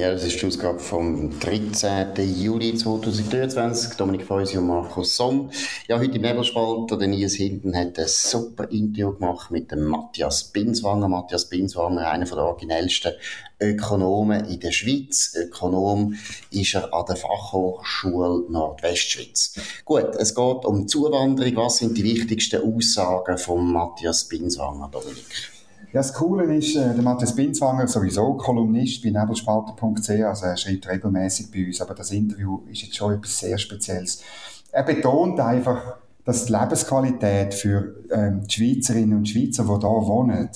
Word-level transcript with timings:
Ja, 0.00 0.10
das 0.12 0.24
ist 0.24 0.40
die 0.40 0.46
Ausgabe 0.46 0.78
vom 0.78 1.38
13. 1.40 2.14
Juli 2.40 2.74
2023. 2.74 3.98
Dominik 3.98 4.22
Feusi 4.22 4.56
und 4.56 4.66
Markus 4.66 5.14
Somm. 5.14 5.50
Ja, 5.88 5.98
heute 5.98 6.16
im 6.16 6.22
Nebelspalter, 6.22 6.96
der 6.96 7.08
Nils 7.08 7.34
Hinten 7.34 7.76
hat 7.76 7.98
ein 7.98 8.08
super 8.08 8.70
Interview 8.70 9.12
gemacht 9.12 9.50
mit 9.50 9.70
dem 9.70 9.84
Matthias 9.84 10.44
Binswanger. 10.44 11.06
Matthias 11.06 11.50
Binswanger, 11.50 12.10
einer 12.10 12.24
der 12.24 12.38
originellsten 12.38 13.12
Ökonomen 13.60 14.46
in 14.46 14.60
der 14.60 14.72
Schweiz. 14.72 15.34
Ökonom 15.36 16.14
ist 16.50 16.74
er 16.74 16.94
an 16.94 17.04
der 17.06 17.16
Fachhochschule 17.16 18.50
Nordwestschweiz. 18.50 19.52
Gut, 19.84 20.16
es 20.16 20.34
geht 20.34 20.64
um 20.64 20.88
Zuwanderung. 20.88 21.56
Was 21.56 21.76
sind 21.76 21.98
die 21.98 22.04
wichtigsten 22.04 22.62
Aussagen 22.62 23.36
von 23.36 23.70
Matthias 23.70 24.26
Binswanger, 24.26 24.88
Dominik? 24.90 25.59
Ja, 25.92 25.98
das 25.98 26.14
Coole 26.14 26.54
ist, 26.54 26.76
äh, 26.76 26.94
der 26.94 27.02
Matthias 27.02 27.34
Binswanger 27.34 27.88
sowieso 27.88 28.34
Kolumnist 28.34 29.02
bei 29.02 29.10
nebelspalter.ch, 29.10 30.10
also 30.24 30.46
er 30.46 30.56
schreibt 30.56 30.88
regelmäßig 30.88 31.50
bei 31.50 31.66
uns, 31.66 31.80
aber 31.80 31.94
das 31.94 32.12
Interview 32.12 32.60
ist 32.70 32.82
jetzt 32.82 32.96
schon 32.96 33.14
etwas 33.14 33.40
sehr 33.40 33.58
Spezielles. 33.58 34.22
Er 34.70 34.84
betont 34.84 35.40
einfach, 35.40 35.96
dass 36.24 36.46
die 36.46 36.52
Lebensqualität 36.52 37.54
für 37.54 37.96
ähm, 38.12 38.42
die 38.46 38.54
Schweizerinnen 38.54 39.18
und 39.18 39.28
Schweizer, 39.28 39.64
die 39.64 39.68
hier 39.68 39.80
wohnen, 39.80 40.48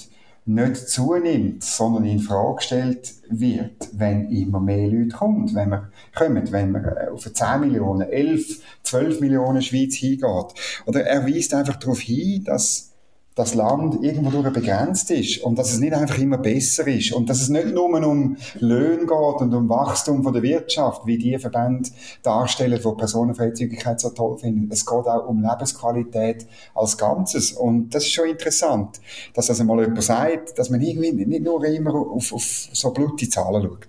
nicht 0.47 0.89
zunimmt, 0.89 1.64
sondern 1.64 2.05
in 2.05 2.20
Frage 2.20 2.56
gestellt 2.56 3.14
wird, 3.28 3.89
wenn 3.92 4.30
immer 4.30 4.61
mehr 4.61 4.87
Leute 4.87 5.16
kommen, 5.16 5.53
wenn 5.53 5.70
wir 5.70 5.91
kommen, 6.14 6.53
wenn 6.53 6.70
wir 6.70 6.97
äh, 6.97 7.08
auf 7.08 7.33
10 7.33 7.58
Millionen, 7.58 8.08
11, 8.08 8.61
12 8.84 9.20
Millionen 9.20 9.62
Schweiz 9.62 9.97
hingeht. 9.97 10.55
Oder 10.86 11.05
er 11.06 11.27
weist 11.27 11.55
einfach 11.55 11.75
darauf 11.75 11.98
hin, 11.98 12.45
dass 12.45 12.94
das 13.34 13.54
Land 13.54 14.02
irgendwo 14.02 14.30
durch 14.30 14.52
begrenzt 14.52 15.10
ist 15.10 15.42
und 15.42 15.58
dass 15.58 15.72
es 15.72 15.80
nicht 15.80 15.92
einfach 15.92 16.18
immer 16.18 16.38
besser 16.38 16.86
ist 16.86 17.12
und 17.12 17.28
dass 17.28 17.40
es 17.40 17.48
nicht 17.48 17.74
nur 17.74 17.86
um 17.86 18.36
Löhne 18.60 19.06
geht 19.06 19.40
und 19.40 19.52
um 19.52 19.68
Wachstum 19.68 20.22
von 20.22 20.32
der 20.32 20.42
Wirtschaft, 20.42 21.04
wie 21.04 21.18
die 21.18 21.36
Verbände 21.38 21.90
darstellen, 22.22 22.80
die 22.80 22.94
Personenfreizügigkeit 22.96 24.00
so 24.00 24.10
toll 24.10 24.38
finden. 24.38 24.70
Es 24.70 24.86
geht 24.86 25.06
auch 25.06 25.28
um 25.28 25.42
Lebensqualität 25.42 26.46
als 26.74 26.96
Ganzes 26.96 27.52
und 27.52 27.92
das 27.92 28.05
ist 28.05 28.12
schon 28.12 28.28
interessant, 28.28 29.00
dass 29.34 29.46
das 29.46 29.60
einmal 29.60 29.80
jemand 29.80 30.02
sagt, 30.02 30.56
dass 30.56 30.70
man 30.70 30.80
irgendwie 30.80 31.27
nicht 31.27 31.42
nur 31.42 31.64
immer 31.64 31.94
auf, 31.94 32.32
auf 32.32 32.68
so 32.72 32.92
blutige 32.92 33.30
Zahlen 33.30 33.62
schaut. 33.62 33.88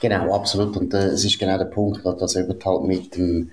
Genau, 0.00 0.34
absolut 0.34 0.76
und 0.76 0.94
äh, 0.94 1.06
es 1.08 1.24
ist 1.24 1.38
genau 1.38 1.58
der 1.58 1.64
Punkt, 1.64 2.04
dass 2.04 2.36
eben 2.36 2.54
halt 2.64 2.84
mit 2.84 3.16
dem 3.16 3.50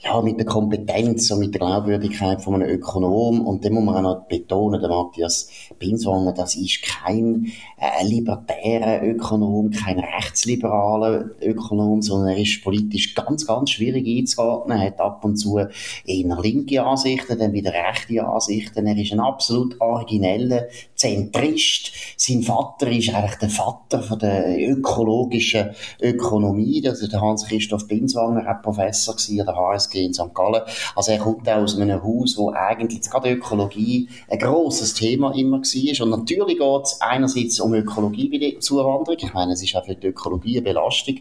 ja, 0.00 0.22
mit 0.22 0.38
der 0.38 0.46
Kompetenz 0.46 1.28
und 1.32 1.40
mit 1.40 1.54
der 1.54 1.58
Glaubwürdigkeit 1.58 2.40
von 2.40 2.54
einem 2.54 2.68
Ökonom. 2.70 3.44
Und 3.44 3.64
dem 3.64 3.74
muss 3.74 3.84
man 3.84 3.96
auch 3.96 4.02
noch 4.02 4.28
betonen, 4.28 4.80
der 4.80 4.90
Matthias 4.90 5.48
Binswanger, 5.78 6.32
das 6.32 6.54
ist 6.54 6.82
kein 6.82 7.50
äh, 7.80 8.04
libertärer 8.04 9.02
Ökonom, 9.02 9.70
kein 9.70 9.98
rechtsliberaler 9.98 11.30
Ökonom, 11.42 12.00
sondern 12.00 12.30
er 12.30 12.38
ist 12.38 12.62
politisch 12.62 13.16
ganz, 13.16 13.44
ganz 13.44 13.70
schwierig 13.70 14.06
einzuordnen. 14.06 14.78
Er 14.78 14.86
hat 14.86 15.00
ab 15.00 15.24
und 15.24 15.36
zu 15.36 15.58
eher 15.58 15.68
linke 16.40 16.84
Ansichten, 16.84 17.36
dann 17.36 17.52
wieder 17.52 17.72
rechte 17.72 18.24
Ansichten. 18.24 18.86
Er 18.86 18.96
ist 18.96 19.12
ein 19.12 19.20
absolut 19.20 19.80
origineller 19.80 20.68
Zentrist. 20.94 21.92
Sein 22.16 22.42
Vater 22.44 22.88
ist 22.88 23.12
eigentlich 23.12 23.38
der 23.38 23.50
Vater 23.50 24.00
von 24.02 24.20
der 24.20 24.56
ökologischen 24.58 25.70
Ökonomie. 26.00 26.86
Also 26.86 27.08
der 27.08 27.20
Hans-Christoph 27.20 27.88
Binswanger 27.88 28.44
war 28.44 28.62
Professor 28.62 29.16
an 29.16 29.46
der 29.46 29.56
HS 29.56 29.87
HSG 29.88 30.04
in 30.04 30.14
St. 30.14 30.34
Gallen. 30.34 30.62
Also 30.94 31.12
er 31.12 31.18
kommt 31.18 31.48
auch 31.48 31.62
aus 31.62 31.78
einem 31.78 32.02
Haus, 32.02 32.36
wo 32.36 32.50
eigentlich 32.50 33.02
gerade 33.02 33.30
Ökologie 33.30 34.08
ein 34.28 34.38
grosses 34.38 34.94
Thema 34.94 35.34
immer 35.34 35.58
war. 35.58 36.04
Und 36.04 36.10
natürlich 36.10 36.58
geht 36.58 36.84
es 36.84 37.00
einerseits 37.00 37.60
um 37.60 37.74
Ökologie 37.74 38.28
bei 38.28 38.38
der 38.38 38.60
Zuwanderung. 38.60 39.16
Ich 39.18 39.32
meine, 39.32 39.52
es 39.52 39.62
ist 39.62 39.74
auch 39.76 39.84
für 39.84 39.94
die 39.94 40.08
Ökologie 40.08 40.58
eine 40.58 40.62
Belastung. 40.62 41.16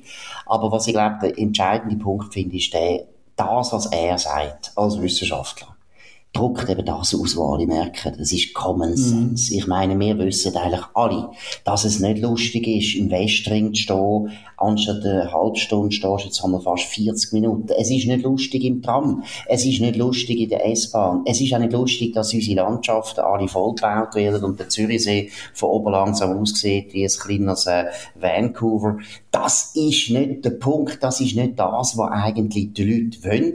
Aber 0.46 0.72
was 0.72 0.88
ich 0.88 0.94
glaube, 0.94 1.18
der 1.22 1.38
entscheidende 1.38 1.96
Punkt 1.98 2.34
finde, 2.34 2.58
ist 2.58 2.74
der, 2.74 3.06
das, 3.36 3.72
was 3.72 3.86
er 3.88 4.18
sagt, 4.18 4.72
als 4.76 5.02
Wissenschaftler 5.02 5.77
druckt 6.34 6.70
eben 6.70 6.86
das 6.86 7.16
aus, 7.16 7.36
was 7.36 7.38
alle 7.38 7.66
merken. 7.66 8.16
Das 8.18 8.32
ist 8.32 8.54
Common 8.54 8.92
mhm. 8.92 8.98
Sense. 8.98 9.54
Mm. 9.54 9.58
Ich 9.58 9.68
meine, 9.68 10.00
wir 10.00 10.18
wissen 10.20 10.56
eigentlich 10.56 10.86
alle, 10.94 11.32
dass 11.64 11.86
es 11.86 12.00
nicht 12.00 12.22
lustig 12.22 12.68
ist, 12.68 12.96
im 12.96 13.10
Westring 13.10 13.74
zu 13.74 13.82
stehen, 13.82 14.32
anstatt 14.58 15.04
eine 15.04 15.32
halbe 15.32 15.58
Stunde 15.58 15.92
stehst, 15.92 16.26
jetzt 16.26 16.44
haben 16.44 16.52
wir 16.52 16.62
fast 16.62 16.84
40 16.84 17.34
Minuten. 17.34 17.70
Es 17.78 17.90
ist 17.90 18.08
nicht 18.08 18.24
lustig 18.24 18.64
im 18.64 18.82
Tram. 18.82 19.24
Es 19.48 19.66
ist 19.66 19.82
nicht 19.82 19.96
lustig 19.96 20.40
in 20.40 20.50
der 20.50 20.70
S-Bahn. 20.70 21.24
Es 21.26 21.42
ist 21.42 21.54
auch 21.54 21.60
nicht 21.60 21.74
lustig, 21.74 22.14
dass 22.14 22.34
unsere 22.34 22.58
Landschaften 22.58 23.22
alle 23.22 23.48
vollgebaut 23.48 24.16
werden 24.16 24.44
und 24.44 24.60
der 24.60 24.70
Zürichsee 24.70 25.30
von 25.54 25.70
oben 25.70 25.92
langsam 25.92 26.38
aussieht 26.38 26.94
wie 26.94 27.04
ein 27.04 27.10
kleines 27.10 27.68
äh, 27.68 27.86
Vancouver. 28.16 28.98
Das 29.32 29.72
ist 29.76 30.10
nicht 30.10 30.44
der 30.46 30.52
Punkt. 30.52 31.04
Das 31.04 31.22
ist 31.22 31.36
nicht 31.36 31.60
das, 31.60 31.98
was 31.98 32.12
eigentlich 32.12 32.74
die 32.74 32.84
Leute 32.84 33.24
wollen. 33.24 33.54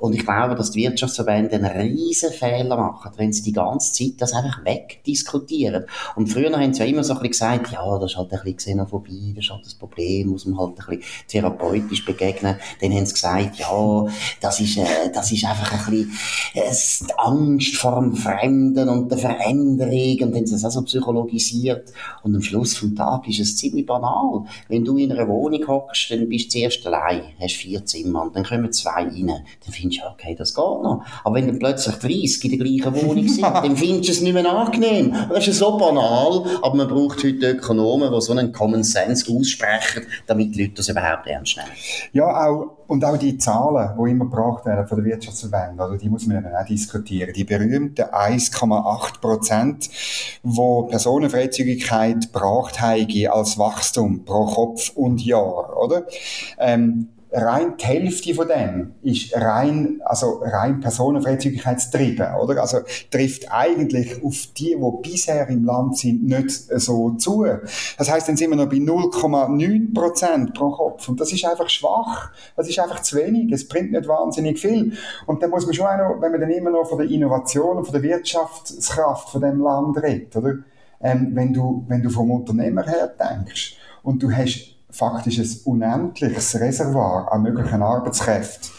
Und 0.00 0.14
ich 0.14 0.24
glaube, 0.24 0.54
dass 0.54 0.70
die 0.70 0.80
Wirtschaftsverbände 0.80 1.56
einen 1.56 1.66
riesen 1.66 2.32
Fehler 2.32 2.76
machen, 2.76 3.12
wenn 3.16 3.32
sie 3.34 3.42
die 3.42 3.52
ganze 3.52 3.92
Zeit 3.92 4.14
das 4.18 4.32
einfach 4.32 4.64
wegdiskutieren. 4.64 5.84
Und 6.16 6.28
früher 6.28 6.50
haben 6.58 6.72
sie 6.72 6.80
ja 6.80 6.86
immer 6.86 7.04
so 7.04 7.12
ein 7.12 7.18
bisschen 7.18 7.60
gesagt, 7.60 7.72
ja, 7.72 7.98
das 7.98 8.12
ist 8.12 8.16
halt 8.16 8.32
ein 8.32 8.40
bisschen 8.40 8.56
Xenophobie, 8.56 9.34
das 9.36 9.44
ist 9.44 9.50
halt 9.50 9.66
das 9.66 9.74
Problem, 9.74 10.28
muss 10.28 10.46
man 10.46 10.58
halt 10.58 10.80
ein 10.80 10.96
bisschen 10.96 11.28
therapeutisch 11.28 12.04
begegnen. 12.06 12.56
Dann 12.80 12.92
haben 12.92 13.04
sie 13.04 13.12
gesagt, 13.12 13.58
ja, 13.58 14.06
das 14.40 14.60
ist, 14.60 14.78
äh, 14.78 15.12
das 15.12 15.30
ist 15.32 15.44
einfach 15.44 15.86
ein 15.86 15.92
bisschen 15.92 17.08
äh, 17.08 17.12
Angst 17.18 17.76
vor 17.76 18.00
dem 18.00 18.14
Fremden 18.16 18.88
und 18.88 19.10
der 19.10 19.18
Veränderung 19.18 20.12
und 20.12 20.20
dann 20.20 20.34
haben 20.34 20.46
sie 20.46 20.54
das 20.54 20.64
auch 20.64 20.70
so 20.70 20.82
psychologisiert. 20.82 21.92
Und 22.22 22.34
am 22.34 22.42
Schluss 22.42 22.74
vom 22.74 22.96
Tag 22.96 23.28
ist 23.28 23.40
es 23.40 23.56
ziemlich 23.56 23.84
banal. 23.84 24.44
Wenn 24.68 24.84
du 24.84 24.96
in 24.96 25.12
einer 25.12 25.28
Wohnung 25.28 25.66
hockst, 25.68 26.10
dann 26.10 26.26
bist 26.28 26.46
du 26.46 26.58
zuerst 26.58 26.86
allein, 26.86 27.22
hast 27.38 27.56
vier 27.56 27.84
Zimmer 27.84 28.22
und 28.22 28.34
dann 28.34 28.44
kommen 28.44 28.72
zwei 28.72 29.02
rein. 29.02 29.26
Dann 29.26 29.72
findest 29.90 30.02
du, 30.02 30.08
okay, 30.10 30.34
das 30.34 30.54
geht 30.54 30.64
noch. 30.64 31.04
Aber 31.24 31.34
wenn 31.34 31.46
dann 31.46 31.58
plötzlich 31.58 31.96
30 31.96 32.44
in 32.44 32.58
der 32.58 32.66
gleichen 32.66 32.94
Wohnung 33.02 33.28
sind, 33.28 33.42
dann 33.42 33.76
findest 33.76 34.08
du 34.08 34.12
es 34.12 34.20
nicht 34.20 34.32
mehr 34.32 34.50
angenehm. 34.50 35.14
Das 35.28 35.46
ist 35.46 35.58
so 35.58 35.76
banal, 35.76 36.44
aber 36.62 36.74
man 36.74 36.88
braucht 36.88 37.24
heute 37.24 37.50
Ökonomen, 37.50 38.12
die 38.12 38.20
so 38.20 38.32
einen 38.32 38.52
Common 38.52 38.82
Sense 38.82 39.30
aussprechen, 39.32 40.04
damit 40.26 40.54
die 40.54 40.62
Leute 40.62 40.74
das 40.76 40.88
überhaupt 40.88 41.26
ernst 41.26 41.56
nehmen. 41.56 41.70
Ja, 42.12 42.46
auch, 42.46 42.76
und 42.86 43.04
auch 43.04 43.16
die 43.16 43.38
Zahlen, 43.38 43.90
die 43.96 44.10
immer 44.10 44.24
gebracht 44.24 44.66
werden 44.66 44.86
von 44.86 44.98
der 44.98 45.06
Wirtschaftsverbände, 45.06 45.82
also 45.82 45.96
die 45.96 46.08
muss 46.08 46.26
man 46.26 46.42
ja 46.42 46.60
auch 46.60 46.66
diskutieren. 46.66 47.32
Die 47.34 47.44
berühmten 47.44 48.02
1,8 48.02 49.20
Prozent, 49.20 49.90
wo 50.42 50.84
Personenfreizügigkeit 50.84 52.32
gebracht 52.32 52.80
haben 52.80 53.06
als 53.30 53.58
Wachstum 53.58 54.24
pro 54.24 54.46
Kopf 54.46 54.90
und 54.94 55.24
Jahr, 55.24 55.76
oder? 55.76 56.04
Ähm, 56.58 57.08
rein 57.32 57.74
die 57.80 57.84
Hälfte 57.84 58.34
von 58.34 58.48
dem 58.48 58.94
ist 59.02 59.34
rein, 59.36 60.00
also 60.04 60.42
rein 60.42 60.80
Personenfreizügigkeitstrieben, 60.80 62.34
oder? 62.34 62.60
Also 62.60 62.78
trifft 63.10 63.50
eigentlich 63.50 64.22
auf 64.24 64.48
die, 64.56 64.76
die 64.76 65.08
bisher 65.08 65.48
im 65.48 65.64
Land 65.64 65.98
sind, 65.98 66.24
nicht 66.24 66.50
so 66.50 67.12
zu. 67.12 67.46
Das 67.98 68.10
heißt, 68.10 68.28
dann 68.28 68.36
sind 68.36 68.50
wir 68.50 68.56
noch 68.56 68.68
bei 68.68 68.76
0,9 68.76 69.94
Prozent 69.94 70.54
pro 70.54 70.70
Kopf. 70.70 71.08
Und 71.08 71.20
das 71.20 71.32
ist 71.32 71.44
einfach 71.44 71.68
schwach. 71.68 72.32
Das 72.56 72.68
ist 72.68 72.78
einfach 72.78 73.00
zu 73.00 73.16
wenig. 73.16 73.52
Es 73.52 73.68
bringt 73.68 73.92
nicht 73.92 74.08
wahnsinnig 74.08 74.58
viel. 74.58 74.92
Und 75.26 75.42
dann 75.42 75.50
muss 75.50 75.66
man 75.66 75.74
schon 75.74 75.86
auch 75.86 75.98
noch, 75.98 76.20
wenn 76.20 76.32
man 76.32 76.40
dann 76.40 76.50
immer 76.50 76.70
noch 76.70 76.88
von 76.88 76.98
der 76.98 77.08
Innovation 77.08 77.78
und 77.78 77.84
von 77.84 77.92
der 77.92 78.02
Wirtschaftskraft 78.02 79.30
von 79.30 79.40
dem 79.40 79.60
Land 79.60 80.02
redet, 80.02 80.36
oder? 80.36 80.54
Ähm, 81.02 81.30
wenn 81.32 81.52
du, 81.52 81.84
wenn 81.88 82.02
du 82.02 82.10
vom 82.10 82.30
Unternehmer 82.30 82.84
her 82.84 83.10
denkst 83.18 83.78
und 84.02 84.22
du 84.22 84.30
hast 84.30 84.79
faktisch 84.92 85.38
ein 85.38 85.50
unendliches 85.64 86.58
Reservoir 86.58 87.32
an 87.32 87.42
möglichen 87.42 87.82
Arbeitskräften, 87.82 88.70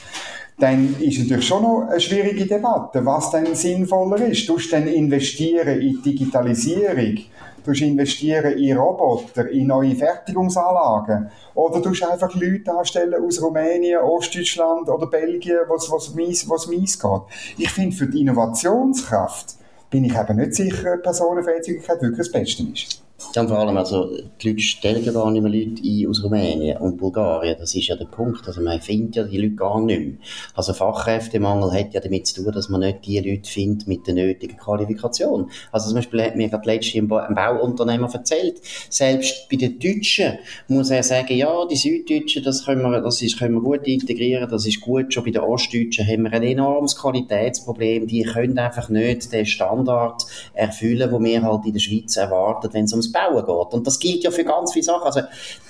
dann 0.59 0.95
ist 0.99 1.17
natürlich 1.19 1.47
schon 1.47 1.63
noch 1.63 1.87
eine 1.89 1.99
schwierige 1.99 2.45
Debatte, 2.45 3.03
was 3.03 3.31
denn 3.31 3.55
sinnvoller 3.55 4.23
ist. 4.27 4.47
Du 4.47 4.57
dann 4.71 4.87
investieren 4.87 5.81
in 5.81 6.01
Digitalisierung, 6.03 7.17
du 7.63 7.71
investieren 7.71 8.57
in 8.57 8.77
Roboter, 8.77 9.49
in 9.49 9.67
neue 9.67 9.95
Fertigungsanlagen 9.95 11.31
oder 11.55 11.81
du 11.81 11.89
einfach 11.89 12.33
Leute 12.35 12.71
anstellen 12.71 13.15
aus 13.23 13.41
Rumänien, 13.41 14.01
Ostdeutschland 14.01 14.87
oder 14.87 15.07
Belgien, 15.07 15.59
was, 15.67 15.91
was, 15.91 16.13
mies, 16.13 16.47
was 16.47 16.67
mies 16.67 16.99
geht. 16.99 17.21
Ich 17.57 17.71
finde, 17.71 17.95
für 17.95 18.07
die 18.07 18.21
Innovationskraft 18.21 19.55
bin 19.89 20.05
ich 20.05 20.15
eben 20.15 20.37
nicht 20.37 20.53
sicher, 20.53 20.93
ob 20.93 21.03
Personenfreizügigkeit 21.03 22.01
wirklich 22.01 22.19
das 22.19 22.31
Beste 22.31 22.63
ist. 22.63 23.01
Ja, 23.33 23.47
vor 23.47 23.59
allem, 23.59 23.77
also, 23.77 24.09
die 24.41 24.49
Leute 24.49 24.61
stellen 24.61 25.05
gar 25.05 25.31
nicht 25.31 25.41
mehr 25.41 25.51
Leute 25.51 25.81
ein 25.81 26.07
aus 26.09 26.23
Rumänien 26.23 26.77
und 26.77 26.97
Bulgarien. 26.97 27.55
Das 27.59 27.73
ist 27.75 27.87
ja 27.87 27.95
der 27.95 28.05
Punkt. 28.05 28.45
Also, 28.47 28.61
man 28.61 28.81
findet 28.81 29.15
ja 29.15 29.23
die 29.23 29.37
Leute 29.37 29.55
gar 29.55 29.79
nicht 29.79 29.99
mehr. 29.99 30.17
Also, 30.55 30.73
Fachkräftemangel 30.73 31.71
hat 31.71 31.93
ja 31.93 32.01
damit 32.01 32.27
zu 32.27 32.43
tun, 32.43 32.51
dass 32.51 32.67
man 32.67 32.81
nicht 32.81 33.05
die 33.05 33.19
Leute 33.19 33.49
findet 33.49 33.87
mit 33.87 34.05
der 34.05 34.15
nötigen 34.15 34.57
Qualifikation. 34.57 35.49
Also, 35.71 35.87
zum 35.87 35.95
Beispiel 35.95 36.23
hat 36.23 36.35
mir 36.35 36.49
gerade 36.49 36.67
letztens 36.67 37.11
ein 37.11 37.35
Bauunternehmer 37.35 38.13
erzählt, 38.13 38.59
selbst 38.89 39.47
bei 39.49 39.55
den 39.55 39.79
Deutschen 39.79 40.39
muss 40.67 40.89
er 40.89 41.03
sagen, 41.03 41.35
ja, 41.35 41.65
die 41.65 41.75
Süddeutschen, 41.77 42.43
das 42.43 42.65
können 42.65 42.81
wir, 42.81 43.01
das 43.01 43.21
ist, 43.21 43.39
können 43.39 43.55
wir 43.55 43.61
gut 43.61 43.87
integrieren, 43.87 44.49
das 44.49 44.65
ist 44.65 44.81
gut. 44.81 45.13
Schon 45.13 45.23
bei 45.23 45.31
den 45.31 45.41
Ostdeutschen 45.41 46.05
haben 46.05 46.23
wir 46.23 46.33
ein 46.33 46.43
enormes 46.43 46.97
Qualitätsproblem. 46.97 48.07
Die 48.07 48.23
können 48.23 48.57
einfach 48.59 48.89
nicht 48.89 49.31
den 49.31 49.45
Standard 49.45 50.25
erfüllen, 50.53 51.09
den 51.09 51.23
wir 51.23 51.41
halt 51.43 51.65
in 51.65 51.73
der 51.73 51.79
Schweiz 51.79 52.17
erwarten, 52.17 52.69
wenn 52.73 52.85
es 52.85 52.91
ums 52.91 53.10
Bauen 53.11 53.45
geht. 53.45 53.73
Und 53.73 53.87
das 53.87 53.99
gilt 53.99 54.23
ja 54.23 54.31
für 54.31 54.43
ganz 54.43 54.73
viele 54.73 54.83
Sachen. 54.83 55.03
Also 55.03 55.21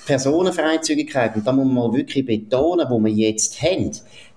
Personenfreizügigkeit, 0.06 1.36
und 1.36 1.46
da 1.46 1.52
muss 1.52 1.66
man 1.66 1.92
wirklich 1.92 2.26
betonen, 2.26 2.86
wo 2.90 2.98
wir 2.98 3.12
jetzt 3.12 3.62
haben, 3.62 3.90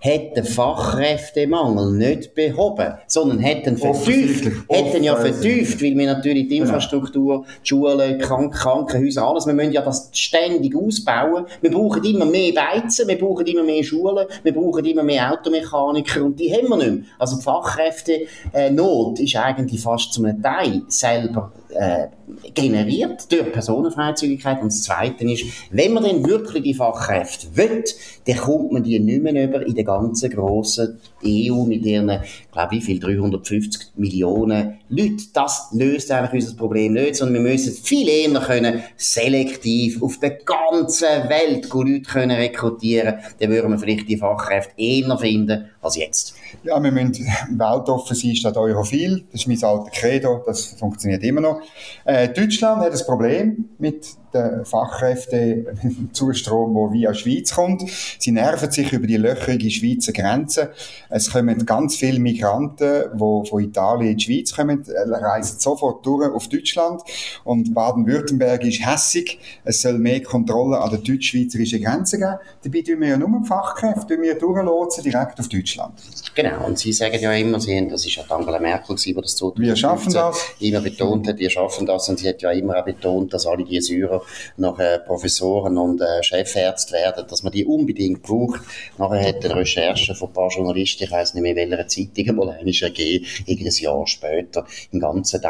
hat 0.06 0.38
den 0.38 0.44
Fachkräftemangel 0.44 1.94
nicht 1.94 2.36
behoben, 2.36 2.94
sondern 3.08 3.44
hat 3.44 3.66
ihn 3.66 3.78
vertieft. 3.78 4.46
Hat 4.72 4.94
ihn 4.94 5.04
ja 5.04 5.16
vertieft, 5.16 5.82
weil 5.82 5.98
wir 5.98 6.06
natürlich 6.06 6.48
die 6.48 6.60
genau. 6.60 6.66
Infrastruktur, 6.66 7.46
die 7.64 7.68
Schulen, 7.68 8.20
Krank 8.20 8.54
Krankenhäuser, 8.54 9.28
alles, 9.28 9.48
wir 9.48 9.54
müssen 9.54 9.72
ja 9.72 9.82
das 9.82 10.10
ständig 10.14 10.76
ausbauen. 10.76 11.46
Wir 11.62 11.72
brauchen 11.72 12.04
immer 12.04 12.26
mehr 12.26 12.54
Beizen, 12.54 13.08
wir 13.08 13.18
brauchen 13.18 13.48
immer 13.48 13.64
mehr 13.64 13.84
Schulen, 13.84 14.28
wir 14.44 14.54
brauchen 14.54 14.86
immer 14.86 15.04
mehr 15.04 15.32
Automechaniker 15.32 16.24
und 16.24 16.40
die 16.40 16.54
haben 16.54 16.70
wir 16.70 16.78
nicht 16.78 16.92
mehr. 16.92 17.04
Also 17.18 17.38
die 17.38 17.44
Fachkräftenot 17.44 19.20
ist 19.20 19.36
eigentlich 19.36 19.82
fast 19.82 20.14
zum 20.14 20.42
Teil 20.42 20.84
selber 20.88 21.52
äh, 21.76 22.08
generiert 22.54 23.32
durch 23.32 23.52
Personenfreizügigkeit. 23.52 24.62
Und 24.62 24.72
das 24.72 24.84
Zweite 24.84 25.24
ist, 25.26 25.46
wenn 25.72 25.94
man 25.94 26.04
dann 26.04 26.26
wirklich 26.26 26.64
die 26.64 26.74
Fachkräfte 26.74 27.48
will, 27.56 27.84
dann 28.26 28.38
kommt 28.38 28.72
man 28.72 28.84
die 28.84 29.00
nicht 29.00 29.22
mehr 29.22 29.44
über 29.44 29.66
in 29.66 29.76
der 29.76 29.84
ganzen 29.84 30.30
grossen 30.32 31.00
EU 31.24 31.64
mit 31.66 31.86
ihren, 31.86 32.08
glaube 32.52 32.72
wie 32.72 32.82
viel, 32.82 33.00
350 33.00 33.92
Millionen 33.96 34.80
Leute. 34.90 35.24
Das 35.34 35.70
löst 35.74 36.12
eigentlich 36.12 36.44
unser 36.44 36.58
Problem 36.58 36.94
nicht, 36.94 37.16
sondern 37.16 37.44
wir 37.44 37.52
müssen 37.52 37.74
viel 37.74 38.08
eher 38.08 38.40
können 38.40 38.84
selektiv 38.98 40.02
auf 40.02 40.20
der 40.20 40.32
ganzen 40.32 41.30
Welt 41.30 41.72
Leute 41.74 42.02
können 42.02 42.38
rekrutieren. 42.38 43.16
Dann 43.40 43.50
würden 43.50 43.72
wir 43.72 43.80
vielleicht 43.80 44.10
die 44.10 44.18
Fachkräfte 44.18 44.74
eher 44.78 45.18
finden 45.18 45.70
als 45.82 45.96
jetzt. 45.96 46.36
Ja, 46.64 46.82
wir 46.82 46.92
müssen 46.92 47.28
weltoffen 47.52 48.16
sein 48.16 48.36
statt 48.36 48.58
europhil. 48.58 49.24
Das 49.32 49.42
ist 49.42 49.48
mein 49.48 49.64
alter 49.64 49.92
Credo, 49.92 50.44
das 50.46 50.66
funktioniert 50.66 51.24
immer 51.24 51.42
noch. 51.42 51.62
Äh, 52.06 52.30
Deutschland 52.30 52.82
hat 52.82 52.92
ein 52.92 53.06
Problem 53.06 53.70
mit 53.78 54.08
den 54.36 54.66
Fachkräftezustrom, 54.66 56.74
der 56.92 56.92
via 56.92 57.14
Schweiz 57.14 57.54
kommt. 57.54 57.84
Sie 58.20 58.32
nerven 58.32 58.72
sich 58.72 58.92
über 58.92 59.08
die 59.08 59.18
löcherige 59.18 59.72
Schweizer 59.72 60.12
Grenze. 60.12 60.72
Es 61.10 61.32
kommen 61.32 61.66
ganz 61.66 61.96
viele 61.96 62.20
Migranten, 62.20 63.06
die 63.14 63.50
von 63.50 63.64
Italien 63.64 64.12
in 64.12 64.18
die 64.18 64.24
Schweiz 64.24 64.56
kommen, 64.56 64.84
reisen 64.88 65.60
sofort 65.60 66.06
durch 66.06 66.32
auf 66.32 66.50
Deutschland. 66.50 67.02
Und 67.44 67.74
Baden-Württemberg 67.74 68.64
ist 68.66 68.86
hässig. 68.86 69.40
Es 69.64 69.82
soll 69.82 69.98
mehr 69.98 70.22
Kontrolle 70.22 70.80
an 70.80 70.90
der 70.90 71.00
deutsch-schweizerischen 71.00 71.82
Grenze 71.82 72.18
geben. 72.18 72.36
Dabei 72.64 72.82
tun 72.82 73.02
wir 73.02 73.08
ja 73.10 73.18
nur 73.18 73.44
Fachkräfte 73.46 74.22
wir 74.22 74.36
durchlotsen 74.36 75.04
direkt 75.04 75.40
auf 75.40 75.48
Deutschland. 75.48 75.94
Genau. 76.34 76.66
Und 76.66 76.80
Sie 76.80 76.94
sagen 76.94 77.20
ja 77.20 77.32
immer, 77.34 77.60
Sie 77.60 77.78
haben, 77.78 77.90
das 77.90 78.06
ist 78.06 78.16
ja 78.16 78.24
Angela 78.30 78.60
Merkel, 78.60 78.96
die 78.96 79.14
das 79.14 79.38
so 79.38 79.54
Wir 79.56 79.76
schaffen 79.76 80.14
das. 80.14 80.38
immer 80.60 80.82
betont 80.82 81.28
hat, 81.28 81.38
wir 81.38 81.50
schaffen 81.50 81.86
das. 81.86 82.10
Und 82.10 82.20
sie 82.20 82.30
hat 82.30 82.42
ja 82.42 82.52
immer 82.52 82.78
auch 82.78 82.86
betont, 82.86 83.34
dass 83.34 83.46
alle 83.46 83.64
die 83.64 83.82
Syrer 83.82 84.22
nachher 84.58 85.00
Professoren 85.00 85.78
und 85.78 86.02
äh, 86.02 86.24
Chefärzte 86.24 86.94
werden, 86.94 87.26
dass 87.30 87.44
man 87.44 87.52
die 87.52 87.66
unbedingt 87.66 88.22
braucht. 88.24 88.62
Nachher 88.98 89.28
hat 89.28 89.46
eine 89.46 89.56
Recherche 89.56 90.16
von 90.16 90.30
ein 90.30 90.34
paar 90.34 90.50
Journalisten, 90.50 91.04
ich 91.04 91.12
weiss 91.12 91.34
nicht 91.34 91.44
mehr, 91.44 91.56
welcher 91.56 91.88
Zeitung 91.88 92.36
mal 92.36 92.50
einmal 92.50 92.74
ergeben, 92.82 93.26
irgendein 93.46 93.74
Jahr 93.74 94.08
später, 94.08 94.66
im 94.92 95.00
ganzen 95.00 95.42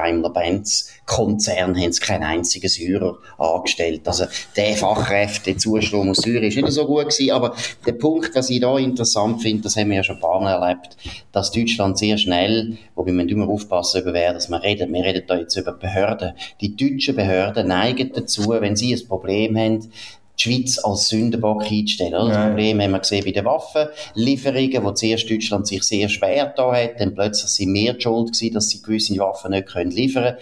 Daimler-Benz-Konzern 1.05 1.79
haben 1.79 1.91
sie 1.91 2.01
keinen 2.01 2.23
einzigen 2.23 2.67
Syrer 2.67 3.17
angestellt. 3.37 4.07
Also 4.07 4.25
der 4.55 4.75
Fachkräftezustrom 4.75 6.09
aus 6.09 6.17
Syrien 6.17 6.43
ist 6.43 6.57
nicht 6.57 6.71
so 6.71 6.85
gut 6.85 7.09
gewesen, 7.09 7.31
aber 7.31 7.55
der 7.85 7.93
Punkt, 7.93 8.35
was 8.35 8.49
ich 8.49 8.61
da 8.61 8.77
interessant 8.77 9.41
finde, 9.41 9.63
das 9.63 9.75
haben 9.75 9.89
wir 9.89 9.97
ja 9.97 10.03
schon 10.03 10.15
ein 10.15 10.21
paar 10.21 10.41
Mal 10.41 10.61
erlebt, 10.61 10.97
dass 11.31 11.51
Deutschland 11.51 11.97
sehr 11.97 12.17
schnell, 12.17 12.77
wobei 12.95 13.11
man 13.11 13.29
immer 13.29 13.47
aufpassen 13.47 14.01
über 14.01 14.13
wer, 14.13 14.33
dass 14.33 14.49
man 14.49 14.61
redet, 14.61 14.91
wir 14.91 15.03
reden 15.03 15.23
da 15.27 15.37
jetzt 15.37 15.55
über 15.55 15.73
Behörden. 15.73 16.33
Die 16.61 16.75
deutschen 16.75 17.15
Behörden 17.15 17.67
neigen 17.67 18.11
dazu, 18.13 18.49
wenn 18.49 18.75
sie 18.75 18.93
ein 18.93 19.07
Problem 19.07 19.57
haben, 19.57 19.91
die 20.37 20.43
Schweiz 20.43 20.79
als 20.83 21.09
Sündenbock 21.09 21.63
einzustellen. 21.63 22.13
Oder? 22.13 22.29
Das 22.29 22.47
Problem 22.47 22.81
haben 22.81 22.91
wir 22.91 22.99
gesehen 22.99 23.23
bei 23.23 23.31
den 23.31 23.45
Waffenlieferungen, 23.45 24.83
wo 24.83 24.91
zuerst 24.91 25.29
Deutschland 25.29 25.67
sich 25.67 25.83
sehr 25.83 26.09
schwer 26.09 26.53
da 26.55 26.73
hat, 26.73 26.99
dann 26.99 27.13
plötzlich 27.13 27.49
sind 27.51 27.73
wir 27.73 27.93
die 27.93 28.01
schuld 28.01 28.33
gewesen, 28.33 28.53
dass 28.53 28.69
sie 28.69 28.81
gewisse 28.81 29.17
Waffen 29.17 29.51
nicht 29.51 29.67
können 29.67 29.91
liefern 29.91 30.25
können. 30.25 30.37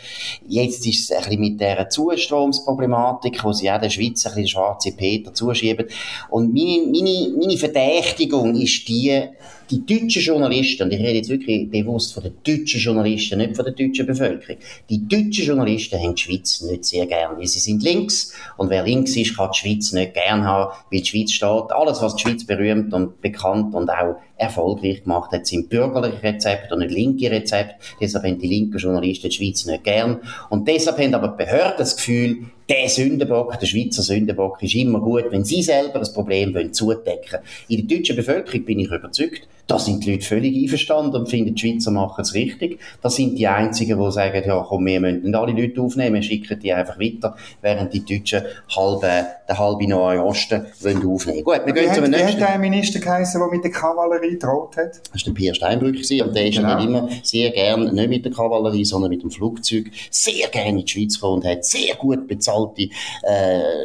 Jetzt 0.47 0.85
ist 0.85 1.03
es 1.03 1.11
ein 1.11 1.23
bisschen 1.23 1.39
mit 1.39 1.61
dieser 1.61 1.89
Zustromsproblematik, 1.89 3.43
wo 3.43 3.53
sie 3.53 3.69
auch 3.71 3.79
der 3.79 3.89
Schweiz 3.89 4.25
ein 4.25 4.31
bisschen 4.31 4.47
schwarze 4.47 4.91
Peter 4.91 5.33
zuschieben. 5.33 5.87
Und 6.29 6.53
meine, 6.53 6.85
meine, 6.87 7.33
meine 7.37 7.57
Verdächtigung 7.57 8.55
ist 8.55 8.87
die, 8.87 9.29
die 9.69 9.85
deutschen 9.85 10.21
Journalisten, 10.21 10.83
und 10.83 10.93
ich 10.93 10.99
rede 10.99 11.17
jetzt 11.17 11.29
wirklich 11.29 11.69
bewusst 11.69 12.13
von 12.13 12.23
den 12.23 12.33
deutschen 12.43 12.79
Journalisten, 12.79 13.39
nicht 13.39 13.55
von 13.55 13.65
der 13.65 13.73
deutschen 13.73 14.05
Bevölkerung, 14.05 14.57
die 14.89 15.07
deutschen 15.07 15.45
Journalisten 15.45 15.99
haben 15.99 16.15
die 16.15 16.21
Schweiz 16.21 16.61
nicht 16.61 16.85
sehr 16.85 17.05
gern, 17.05 17.37
weil 17.37 17.47
sie 17.47 17.59
sind 17.59 17.81
links, 17.83 18.33
und 18.57 18.69
wer 18.69 18.83
links 18.83 19.15
ist, 19.15 19.35
kann 19.35 19.49
die 19.53 19.59
Schweiz 19.59 19.82
nicht 19.91 20.13
gern 20.13 20.45
haben, 20.45 20.71
weil 20.91 21.01
die 21.01 21.05
Schweiz 21.05 21.31
steht, 21.31 21.71
alles 21.71 22.01
was 22.01 22.15
die 22.15 22.21
Schweiz 22.21 22.45
berühmt 22.45 22.93
und 22.93 23.21
bekannt 23.21 23.75
und 23.75 23.89
auch 23.89 24.15
erfolgreich 24.43 25.03
gemacht 25.03 25.31
hat, 25.31 25.47
sind 25.47 25.69
bürgerliche 25.69 26.23
Rezepte 26.23 26.73
und 26.73 26.79
nicht 26.79 26.93
linke 26.93 27.31
Rezepte, 27.31 27.75
deshalb 27.99 28.25
haben 28.25 28.39
die 28.39 28.47
linken 28.47 28.77
Journalisten 28.77 29.29
die 29.29 29.35
Schweiz 29.35 29.65
nicht 29.65 29.83
gern, 29.83 30.19
und 30.49 30.67
deshalb 30.67 30.97
haben 30.99 31.13
aber 31.13 31.29
die 31.29 31.43
Behörden 31.43 31.77
das 31.77 31.95
Gefühl, 31.95 32.45
der 32.69 32.87
Sündenbock, 32.87 33.59
der 33.59 33.67
Schweizer 33.67 34.01
Sündenbock, 34.01 34.63
ist 34.63 34.75
immer 34.75 34.99
gut, 34.99 35.25
wenn 35.31 35.43
sie 35.43 35.61
selber 35.61 35.99
das 35.99 36.13
Problem 36.13 36.53
wollen 36.55 36.73
zudecken. 36.73 37.39
In 37.67 37.85
der 37.85 37.97
deutschen 37.97 38.15
Bevölkerung 38.15 38.63
bin 38.63 38.79
ich 38.79 38.87
überzeugt, 38.87 39.47
da 39.67 39.79
sind 39.79 40.05
die 40.05 40.11
Leute 40.11 40.25
völlig 40.25 40.55
einverstanden 40.55 41.15
und 41.15 41.29
finden, 41.29 41.55
die 41.55 41.61
Schweizer 41.61 41.91
machen 41.91 42.21
es 42.21 42.33
richtig. 42.33 42.79
Das 43.01 43.15
sind 43.15 43.37
die 43.37 43.47
Einzigen, 43.47 43.97
die 43.97 44.11
sagen, 44.11 44.43
ja 44.45 44.65
komm, 44.67 44.85
wir 44.85 44.99
müssen 44.99 45.23
nicht 45.23 45.35
alle 45.35 45.53
Leute 45.53 45.81
aufnehmen, 45.81 46.15
wir 46.15 46.21
schicken 46.21 46.59
die 46.59 46.73
einfach 46.73 46.99
weiter, 46.99 47.35
während 47.61 47.93
die 47.93 48.03
Deutschen 48.03 48.43
halbe, 48.75 49.25
den 49.47 49.57
halben 49.57 49.89
Neuen 49.89 50.19
Osten 50.19 50.65
wollen 50.81 51.05
aufnehmen. 51.05 51.43
Gut, 51.43 51.61
wir 51.65 51.73
gehen 51.73 51.93
zum 51.93 52.03
nächsten. 52.05 52.39
Wie 52.39 52.43
hat 52.43 52.49
der 52.53 52.59
Minister 52.59 52.99
geheißen, 52.99 53.39
der 53.39 53.49
mit 53.49 53.63
der 53.63 53.71
Kavallerie 53.71 54.32
droht 54.39 54.77
hat? 54.77 55.01
Das 55.11 55.13
war 55.13 55.19
der 55.25 55.31
Pierre 55.31 55.55
Steinbrück 55.55 55.95
und 55.95 56.35
der 56.35 56.47
ist 56.47 56.57
genau. 56.57 56.83
immer 56.83 57.09
sehr 57.23 57.51
gern, 57.51 57.93
nicht 57.93 58.09
mit 58.09 58.25
der 58.25 58.31
Kavallerie, 58.31 58.85
sondern 58.85 59.09
mit 59.09 59.23
dem 59.23 59.31
Flugzeug, 59.31 59.91
sehr 60.09 60.47
gerne 60.49 60.79
in 60.79 60.85
die 60.85 60.91
Schweiz 60.91 61.15
gekommen 61.15 61.41
und 61.41 61.45
hat 61.45 61.65
sehr 61.65 61.95
gut 61.95 62.27
bezahlte 62.27 62.89
äh, 63.23 63.33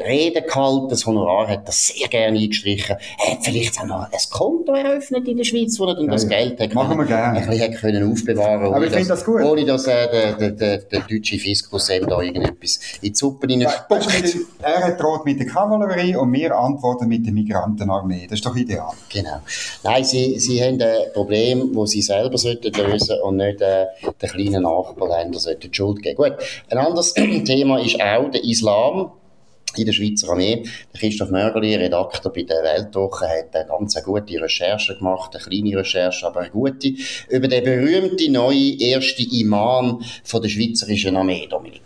Reden 0.06 0.44
gehalten, 0.44 0.88
das 0.88 1.06
Honorar 1.06 1.48
hat 1.48 1.66
er 1.66 1.72
sehr 1.72 2.08
gerne 2.08 2.38
eingestrichen, 2.38 2.96
hat 2.96 3.38
vielleicht 3.42 3.80
auch 3.80 3.86
noch 3.86 4.02
ein 4.02 4.18
Konto 4.30 4.72
eröffnet 4.72 5.26
in 5.28 5.36
der 5.36 5.44
Schweiz, 5.44 5.78
wo 5.78 5.86
er 5.86 5.94
dann 5.94 6.06
ja, 6.06 6.12
das 6.12 6.28
Geld 6.28 6.60
hat 6.60 6.74
Machen 6.74 6.98
wir 6.98 7.04
gerne. 7.04 7.40
ein 7.40 7.48
bisschen 7.48 7.74
können 7.74 8.12
aufbewahren 8.12 8.74
Aber 8.74 8.86
ich 8.86 8.92
finde 8.92 9.08
das 9.08 9.24
gut. 9.24 9.42
Ohne 9.42 9.64
dass 9.64 9.86
äh, 9.86 10.10
der, 10.10 10.32
der, 10.32 10.50
der, 10.50 10.78
der 10.78 11.00
deutsche 11.00 11.38
Fiskus 11.38 11.88
eben 11.90 12.08
da 12.08 12.20
irgendetwas 12.20 12.80
in 13.00 13.12
die 13.12 13.14
Suppe 13.14 13.46
hineinspuckt. 13.48 14.36
Er 14.62 14.84
hat 14.84 15.00
droht 15.00 15.24
mit 15.24 15.38
der 15.38 15.46
Kavallerie 15.46 16.16
und 16.16 16.32
wir 16.32 16.56
antworten 16.56 17.08
mit 17.08 17.26
der 17.26 17.32
Migrantenarmee. 17.32 18.26
Das 18.28 18.38
ist 18.38 18.46
doch 18.46 18.56
ideal. 18.56 18.92
Genau. 19.08 19.40
Nein, 19.82 20.04
sie, 20.38 20.62
haben 20.62 20.80
ein 20.80 21.12
Problem, 21.12 21.72
das 21.74 21.90
sie 21.90 22.02
selber 22.02 22.36
sollten 22.38 22.72
lösen 22.72 23.16
und 23.22 23.36
nicht 23.36 23.60
äh, 23.60 23.86
den 24.20 24.28
kleinen 24.28 24.62
Nachbarländern 24.62 25.40
sollten 25.40 25.70
die 25.70 25.76
Schuld 25.76 26.02
geben. 26.02 26.16
Gut, 26.16 26.34
ein 26.70 26.78
anderes 26.78 27.14
Thema 27.44 27.80
ist 27.80 28.00
auch 28.00 28.30
der 28.30 28.44
Islam 28.44 29.12
in 29.76 29.86
der 29.86 29.92
Schweizer 29.92 30.30
Armee. 30.30 30.64
Christoph 30.98 31.30
Mörgeli, 31.30 31.74
Redakteur 31.74 32.32
bei 32.32 32.42
der 32.42 32.62
Weltwoche, 32.62 33.26
hat 33.26 33.54
eine 33.54 33.66
ganz 33.66 34.02
gute 34.02 34.40
Recherche 34.40 34.96
gemacht, 34.96 35.34
eine 35.34 35.44
kleine 35.44 35.78
Recherche, 35.78 36.26
aber 36.26 36.40
eine 36.40 36.50
gute, 36.50 36.94
über 37.28 37.48
den 37.48 37.64
berühmten 37.64 38.32
neuen 38.32 38.80
ersten 38.80 39.26
Imam 39.32 40.02
von 40.24 40.42
der 40.42 40.48
Schweizerischen 40.48 41.16
Armee, 41.16 41.46
Dominik. 41.48 41.82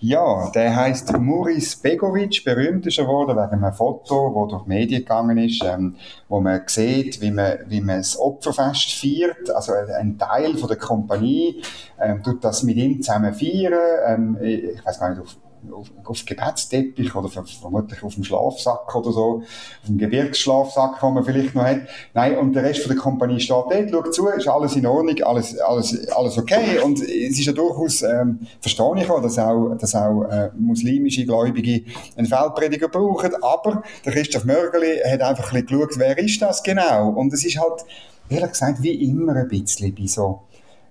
Ja, 0.00 0.50
der 0.54 0.74
heißt 0.76 1.18
Muris 1.18 1.76
Begovic, 1.76 2.44
berühmt 2.44 2.86
ist 2.86 2.98
er 2.98 3.04
geworden 3.04 3.36
wegen 3.36 3.64
einem 3.64 3.74
Foto, 3.74 4.32
das 4.34 4.50
durch 4.50 4.62
die 4.62 4.68
Medien 4.68 5.00
gegangen 5.00 5.38
ist, 5.38 5.62
ähm, 5.64 5.96
wo 6.28 6.40
man 6.40 6.62
sieht, 6.66 7.20
wie 7.20 7.30
man, 7.30 7.58
wie 7.66 7.80
man 7.80 7.98
das 7.98 8.18
Opferfest 8.18 8.92
feiert, 8.92 9.50
also 9.50 9.72
ein 9.72 10.16
Teil 10.18 10.56
von 10.56 10.68
der 10.68 10.78
Kompanie 10.78 11.62
ähm, 12.00 12.22
tut 12.22 12.44
das 12.44 12.62
mit 12.62 12.76
ihm 12.76 13.02
zusammen 13.02 13.34
feiern, 13.34 13.74
ähm, 14.06 14.38
ich 14.40 14.84
weiß 14.84 15.00
gar 15.00 15.10
nicht, 15.10 15.20
auf 15.20 15.36
auf, 15.72 15.90
auf 16.04 16.24
Gebetsteppich 16.24 17.14
oder 17.14 17.28
vermutlich 17.28 18.02
auf 18.02 18.14
dem 18.14 18.24
Schlafsack 18.24 18.94
oder 18.94 19.12
so, 19.12 19.42
auf 19.42 19.86
dem 19.86 19.98
Gebirgsschlafsack, 19.98 21.00
den 21.00 21.14
man 21.14 21.24
vielleicht 21.24 21.54
noch 21.54 21.64
hat. 21.64 21.80
Nein, 22.14 22.38
und 22.38 22.54
der 22.54 22.64
Rest 22.64 22.80
von 22.80 22.90
der 22.90 22.98
Kompanie 22.98 23.40
steht 23.40 23.64
dort, 23.70 23.90
schaut 23.90 24.14
zu, 24.14 24.28
ist 24.28 24.48
alles 24.48 24.76
in 24.76 24.86
Ordnung, 24.86 25.22
alles, 25.22 25.58
alles, 25.58 26.08
alles 26.08 26.38
okay. 26.38 26.78
Und 26.82 27.00
es 27.00 27.38
ist 27.38 27.46
ja 27.46 27.52
durchaus, 27.52 28.02
ähm, 28.02 28.40
verstehe 28.60 28.92
ich 28.96 29.10
auch, 29.10 29.22
dass 29.22 29.38
auch, 29.38 29.74
dass 29.74 29.94
auch 29.94 30.22
äh, 30.24 30.50
muslimische 30.56 31.24
Gläubige 31.24 31.84
einen 32.16 32.26
Feldprediger 32.26 32.88
brauchen, 32.88 33.34
aber 33.42 33.82
der 34.04 34.12
Christoph 34.12 34.44
Mörgeli 34.44 35.00
hat 35.04 35.20
einfach 35.20 35.52
ein 35.52 35.66
geschaut, 35.66 35.98
wer 35.98 36.18
ist 36.18 36.40
das 36.40 36.62
genau? 36.62 37.10
Und 37.10 37.32
es 37.32 37.44
ist 37.44 37.58
halt, 37.58 37.84
ehrlich 38.28 38.50
gesagt, 38.50 38.82
wie 38.82 38.94
immer 39.04 39.34
ein 39.36 39.48
bisschen 39.48 39.94
bei 39.94 40.06
so 40.06 40.42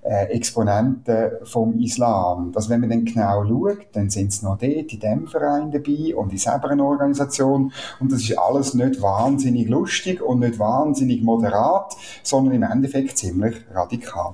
äh, 0.08 0.26
Exponenten 0.26 1.32
vom 1.44 1.80
Islam. 1.80 2.52
Dass 2.52 2.70
wenn 2.70 2.82
man 2.82 2.90
dann 2.90 3.06
genau 3.06 3.46
schaut, 3.46 3.88
dann 3.94 4.10
sind 4.10 4.32
sie 4.34 4.46
noch 4.46 4.58
dort 4.58 4.94
in 4.94 5.00
dem 5.00 5.28
Verein 5.28 5.72
dabei 5.72 6.16
und 6.16 6.32
in 6.32 6.38
selber 6.38 6.70
einer 6.72 6.86
Organisation 6.86 7.72
und 8.00 8.12
das 8.12 8.22
ist 8.22 8.38
alles 8.38 8.74
nicht 8.74 9.02
wahnsinnig 9.02 9.68
lustig 9.68 10.22
und 10.22 10.40
nicht 10.40 10.60
wahnsinnig 10.60 11.22
moderat, 11.22 11.96
sondern 12.24 12.56
im 12.56 12.64
Endeffekt 12.64 13.18
ziemlich 13.18 13.56
radikal. 13.72 14.34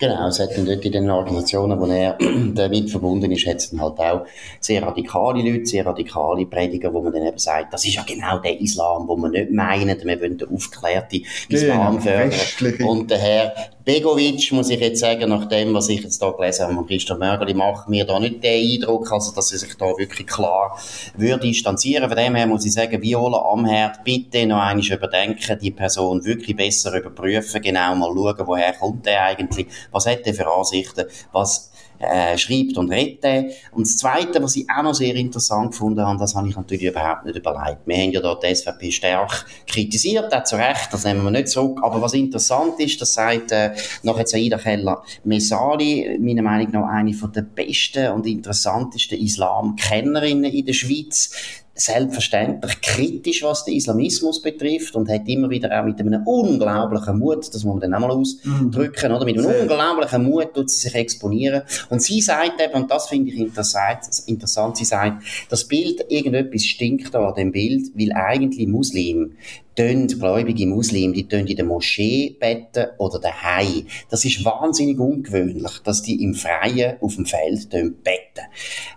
Genau, 0.00 0.28
es 0.28 0.40
hat 0.40 0.56
dann 0.56 0.64
dort 0.64 0.82
in 0.82 0.92
den 0.92 1.10
Organisationen, 1.10 1.78
wo 1.78 1.84
er 1.84 2.16
damit 2.54 2.90
verbunden 2.90 3.30
ist, 3.32 3.46
hat 3.46 3.56
es 3.56 3.70
dann 3.70 3.82
halt 3.82 3.98
auch 3.98 4.24
sehr 4.58 4.82
radikale 4.82 5.42
Leute, 5.42 5.66
sehr 5.66 5.84
radikale 5.84 6.46
Prediger, 6.46 6.92
wo 6.94 7.02
man 7.02 7.12
dann 7.12 7.26
eben 7.26 7.36
sagt, 7.36 7.74
das 7.74 7.84
ist 7.84 7.96
ja 7.96 8.02
genau 8.06 8.38
der 8.38 8.58
Islam, 8.58 9.06
wo 9.06 9.14
wir 9.16 9.28
nicht 9.28 9.52
meinen, 9.52 9.98
wir 10.02 10.20
wollen 10.20 10.38
den 10.38 10.48
aufgeklärten 10.48 11.22
Islam 11.50 12.00
fördern. 12.00 12.88
Und 12.88 13.10
der 13.10 13.18
Herr 13.18 13.52
Begovic, 13.84 14.52
muss 14.52 14.70
ich 14.70 14.78
jetzt 14.78 15.00
sagen, 15.00 15.28
nach 15.30 15.46
dem, 15.46 15.74
was 15.74 15.88
ich 15.88 16.02
jetzt 16.02 16.22
da 16.22 16.30
gelesen 16.30 16.64
habe 16.64 16.74
von 16.74 16.86
Christoph 16.86 17.18
Mörgeli, 17.18 17.54
macht 17.54 17.88
mir 17.88 18.04
da 18.04 18.20
nicht 18.20 18.42
den 18.44 18.82
Eindruck, 18.82 19.10
also, 19.10 19.34
dass 19.34 19.52
er 19.52 19.58
sich 19.58 19.74
da 19.74 19.86
wirklich 19.96 20.26
klar 20.26 20.78
würde 21.16 21.48
distanzieren. 21.48 22.08
Von 22.08 22.16
dem 22.16 22.34
her 22.34 22.46
muss 22.46 22.64
ich 22.64 22.72
sagen, 22.72 23.02
Viola 23.02 23.38
am 23.52 23.66
Herd, 23.66 24.04
bitte 24.04 24.46
noch 24.46 24.60
einmal 24.60 24.84
überdenken, 24.84 25.58
die 25.60 25.70
Person 25.70 26.24
wirklich 26.24 26.56
besser 26.56 26.96
überprüfen, 26.96 27.62
genau 27.62 27.94
mal 27.94 28.12
schauen, 28.14 28.46
woher 28.46 28.74
kommt 28.74 29.06
der 29.06 29.24
eigentlich, 29.24 29.66
was 29.90 30.06
hat 30.06 30.26
der 30.26 30.34
für 30.34 30.46
Ansichten, 30.46 31.06
was 31.32 31.70
äh, 32.00 32.38
schreibt 32.38 32.78
und 32.78 32.90
redet. 32.90 33.52
Und 33.72 33.86
das 33.86 33.98
Zweite, 33.98 34.42
was 34.42 34.56
ich 34.56 34.66
auch 34.70 34.82
noch 34.82 34.94
sehr 34.94 35.14
interessant 35.14 35.72
gefunden 35.72 36.00
habe, 36.00 36.18
das 36.18 36.34
habe 36.34 36.48
ich 36.48 36.56
natürlich 36.56 36.84
überhaupt 36.84 37.26
nicht 37.26 37.36
überlegt. 37.36 37.80
Wir 37.84 37.96
haben 37.96 38.10
ja 38.10 38.20
da 38.20 38.34
die 38.34 38.54
SVP 38.54 38.90
stark 38.90 39.44
kritisiert, 39.66 40.32
auch 40.32 40.44
zu 40.44 40.56
Recht, 40.56 40.88
das 40.92 41.04
nehmen 41.04 41.22
wir 41.22 41.30
nicht 41.30 41.48
zurück. 41.48 41.78
Aber 41.82 42.00
was 42.00 42.14
interessant 42.14 42.80
ist, 42.80 43.00
das 43.00 43.12
sagt 43.14 43.52
äh, 43.52 43.72
nachher 44.02 44.26
Saida 44.26 44.56
Keller-Mesali, 44.56 46.18
meiner 46.20 46.42
Meinung 46.42 46.72
nach 46.72 46.88
eine 46.88 47.12
von 47.12 47.32
der 47.32 47.42
besten 47.42 48.12
und 48.12 48.26
interessantesten 48.26 49.18
Islamkennerinnen 49.18 50.50
in 50.50 50.64
der 50.64 50.72
Schweiz 50.72 51.32
selbstverständlich 51.74 52.80
kritisch, 52.80 53.42
was 53.42 53.64
den 53.64 53.74
Islamismus 53.74 54.42
betrifft 54.42 54.94
und 54.96 55.08
hat 55.08 55.26
immer 55.26 55.50
wieder 55.50 55.78
auch 55.78 55.84
mit 55.84 55.98
einem 56.00 56.26
unglaublichen 56.26 57.18
Mut, 57.18 57.48
das 57.54 57.64
muss 57.64 57.74
man 57.74 57.80
dann 57.80 57.94
auch 57.94 58.00
mal 58.00 58.10
ausdrücken, 58.10 59.08
mhm. 59.08 59.14
oder? 59.14 59.24
Mit 59.24 59.38
einem 59.38 59.46
Sehr. 59.46 59.62
unglaublichen 59.62 60.24
Mut 60.24 60.54
tut 60.54 60.70
sie 60.70 60.80
sich 60.80 60.94
exponieren. 60.94 61.62
Und 61.88 62.02
sie 62.02 62.20
sagt 62.20 62.60
eben, 62.60 62.74
und 62.74 62.90
das 62.90 63.08
finde 63.08 63.30
ich 63.30 63.38
interessant, 63.38 64.00
interessant, 64.26 64.76
sie 64.76 64.84
sagt, 64.84 65.22
das 65.48 65.66
Bild, 65.66 66.04
irgendetwas 66.08 66.64
stinkt 66.64 67.14
da 67.14 67.28
an 67.28 67.34
dem 67.34 67.52
Bild, 67.52 67.92
weil 67.94 68.12
eigentlich 68.12 68.66
Muslim, 68.66 69.36
tun 69.76 70.08
gläubige 70.08 70.66
Muslim, 70.66 71.12
die 71.12 71.28
tun 71.28 71.46
in 71.46 71.56
der 71.56 71.64
Moschee 71.64 72.36
beten 72.38 72.86
oder 72.98 73.18
daheim. 73.18 73.86
Das 74.10 74.24
ist 74.24 74.44
wahnsinnig 74.44 74.98
ungewöhnlich, 74.98 75.78
dass 75.84 76.02
die 76.02 76.22
im 76.22 76.34
Freien 76.34 76.96
auf 77.00 77.14
dem 77.14 77.24
Feld 77.24 77.70
beten. 77.70 78.46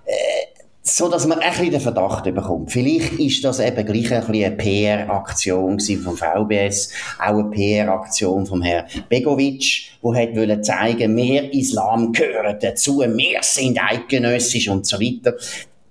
Äh, 0.06 0.53
so 0.86 1.08
dass 1.08 1.26
man 1.26 1.40
ein 1.40 1.50
bisschen 1.50 1.72
den 1.72 1.80
Verdacht 1.80 2.26
bekommt. 2.26 2.72
Vielleicht 2.72 3.14
ist 3.14 3.44
das 3.44 3.60
eben 3.60 3.86
gleich 3.86 4.14
ein 4.14 4.26
bisschen 4.28 4.46
eine 4.46 4.52
PR-Aktion 4.52 5.80
vom 5.80 6.18
VBS, 6.18 6.90
auch 7.20 7.40
eine 7.40 7.50
PR-Aktion 7.50 8.46
vom 8.46 8.62
Herrn 8.62 8.86
Begovic, 9.08 9.92
wo 10.02 10.14
hat 10.14 10.36
wollen 10.36 10.62
zeigen, 10.62 11.16
mehr 11.16 11.54
Islam 11.54 12.12
gehören 12.12 12.58
dazu, 12.62 13.00
wir 13.00 13.40
sind 13.42 13.82
eidgenössisch 13.82 14.68
und 14.68 14.86
so 14.86 15.00
weiter 15.00 15.36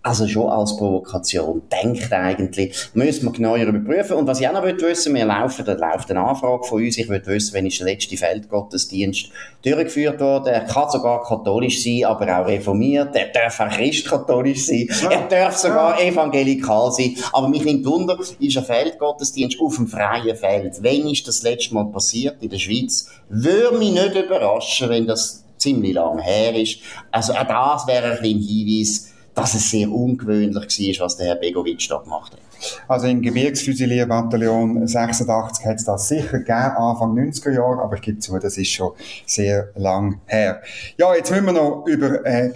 also 0.02 0.26
schon 0.26 0.48
als 0.48 0.76
Provokation 0.76 1.62
denkt 1.70 2.12
eigentlich, 2.12 2.74
müssen 2.94 3.26
wir 3.26 3.32
genauer 3.32 3.58
überprüfen. 3.58 4.16
Und 4.16 4.26
was 4.26 4.40
ich 4.40 4.48
auch 4.48 4.52
noch 4.52 4.64
wissen 4.64 5.14
wir 5.14 5.24
laufen, 5.24 5.64
da 5.64 5.74
läuft 5.74 6.10
eine 6.10 6.20
Anfrage 6.20 6.64
von 6.64 6.82
uns, 6.82 6.98
ich 6.98 7.08
will 7.08 7.22
wissen, 7.24 7.54
wenn 7.54 7.66
ist 7.66 7.78
der 7.78 7.86
letzte 7.86 8.16
Feldgottesdienst 8.16 9.28
durchgeführt 9.62 10.20
worden. 10.20 10.46
Er 10.46 10.64
kann 10.64 10.90
sogar 10.90 11.22
katholisch 11.22 11.84
sein, 11.84 12.04
aber 12.04 12.40
auch 12.40 12.46
reformiert. 12.46 13.14
Er 13.14 13.28
darf 13.28 13.60
auch 13.60 13.68
christkatholisch 13.68 14.66
sein. 14.66 14.88
Er 15.08 15.28
darf 15.28 15.56
sogar 15.56 16.00
evangelikal 16.00 16.90
sein. 16.90 17.16
Aber 17.32 17.48
mich 17.48 17.64
nimmt 17.64 17.86
Wunder, 17.86 18.18
ist 18.18 18.56
ein 18.56 18.64
Feldgottesdienst 18.64 19.60
auf 19.60 19.76
dem 19.76 19.86
freien 19.86 20.36
Feld. 20.36 20.82
Wenn 20.82 21.06
ist 21.06 21.28
das 21.28 21.42
letzte 21.42 21.74
Mal 21.74 21.86
passiert 21.86 22.42
in 22.42 22.50
der 22.50 22.58
Schweiz? 22.58 23.08
Würde 23.28 23.78
mich 23.78 23.92
nicht 23.92 24.16
überraschen, 24.16 24.88
wenn 24.88 25.06
das 25.06 25.44
ziemlich 25.58 25.94
lang 25.94 26.18
her 26.18 26.54
ist. 26.54 26.78
Also 27.12 27.34
auch 27.34 27.46
das 27.46 27.86
wäre 27.86 28.18
ein 28.18 28.24
Hinweis, 28.24 29.11
dass 29.34 29.54
es 29.54 29.70
sehr 29.70 29.90
ungewöhnlich 29.90 30.98
war, 30.98 31.06
was 31.06 31.16
der 31.16 31.26
Herr 31.26 31.36
Begovic 31.36 31.88
da 31.88 31.98
gemacht 31.98 32.32
hat. 32.32 32.40
Also 32.86 33.06
im 33.06 33.22
Gebirgsfusilierbataillon 33.22 34.86
86 34.86 35.66
hat 35.66 35.76
es 35.76 35.84
das 35.84 36.08
sicher 36.08 36.38
gegeben, 36.38 36.76
Anfang 36.76 37.14
90er 37.14 37.52
Jahre, 37.52 37.82
aber 37.82 37.96
ich 37.96 38.02
gebe 38.02 38.18
zu, 38.18 38.38
das 38.38 38.56
ist 38.56 38.70
schon 38.70 38.92
sehr 39.26 39.70
lang 39.74 40.20
her. 40.26 40.62
Ja, 40.96 41.14
jetzt 41.14 41.30
müssen 41.30 41.46
wir 41.46 41.52
noch 41.52 41.84
über 41.86 42.24
äh, 42.24 42.52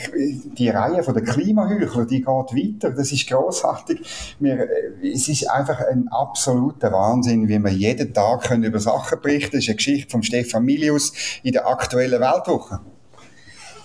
die 0.58 0.68
Reihe 0.68 1.02
der 1.02 1.24
Klimaheuchler, 1.24 2.06
die 2.06 2.20
geht 2.20 2.26
weiter, 2.26 2.90
das 2.90 3.12
ist 3.12 3.28
großartig. 3.28 4.36
Wir, 4.38 4.60
äh, 4.60 5.08
es 5.12 5.28
ist 5.28 5.50
einfach 5.50 5.80
ein 5.80 6.08
absoluter 6.08 6.92
Wahnsinn, 6.92 7.48
wie 7.48 7.58
wir 7.58 7.70
jeden 7.70 8.12
Tag 8.12 8.44
können 8.44 8.64
über 8.64 8.78
Sachen 8.78 9.20
berichten 9.20 9.56
Das 9.56 9.64
ist 9.64 9.68
eine 9.68 9.76
Geschichte 9.76 10.10
von 10.10 10.22
Stefan 10.22 10.64
Milius 10.64 11.12
in 11.42 11.52
der 11.52 11.66
aktuellen 11.66 12.20
Weltwoche. 12.20 12.80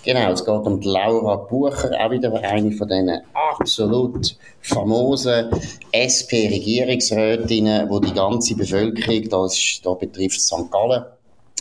Genau, 0.04 0.32
es 0.32 0.44
geht 0.44 0.54
um 0.54 0.80
die 0.80 0.88
Laura 0.88 1.36
Bucher, 1.36 1.92
auch 1.98 2.10
wieder 2.10 2.32
eine 2.42 2.72
von 2.72 2.88
diesen 2.88 3.20
absolut 3.34 4.36
famosen 4.60 5.48
SP-Regierungsrätinnen, 5.92 7.88
wo 7.88 8.00
die 8.00 8.12
ganze 8.12 8.56
Bevölkerung, 8.56 9.28
da, 9.28 9.46
ist, 9.46 9.80
da 9.84 9.94
betrifft 9.94 10.40
St. 10.40 10.70
Gallen, 10.72 11.04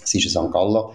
Sie 0.04 0.20
ist 0.20 0.36
eine 0.36 0.48
St. 0.48 0.54
Galler 0.54 0.92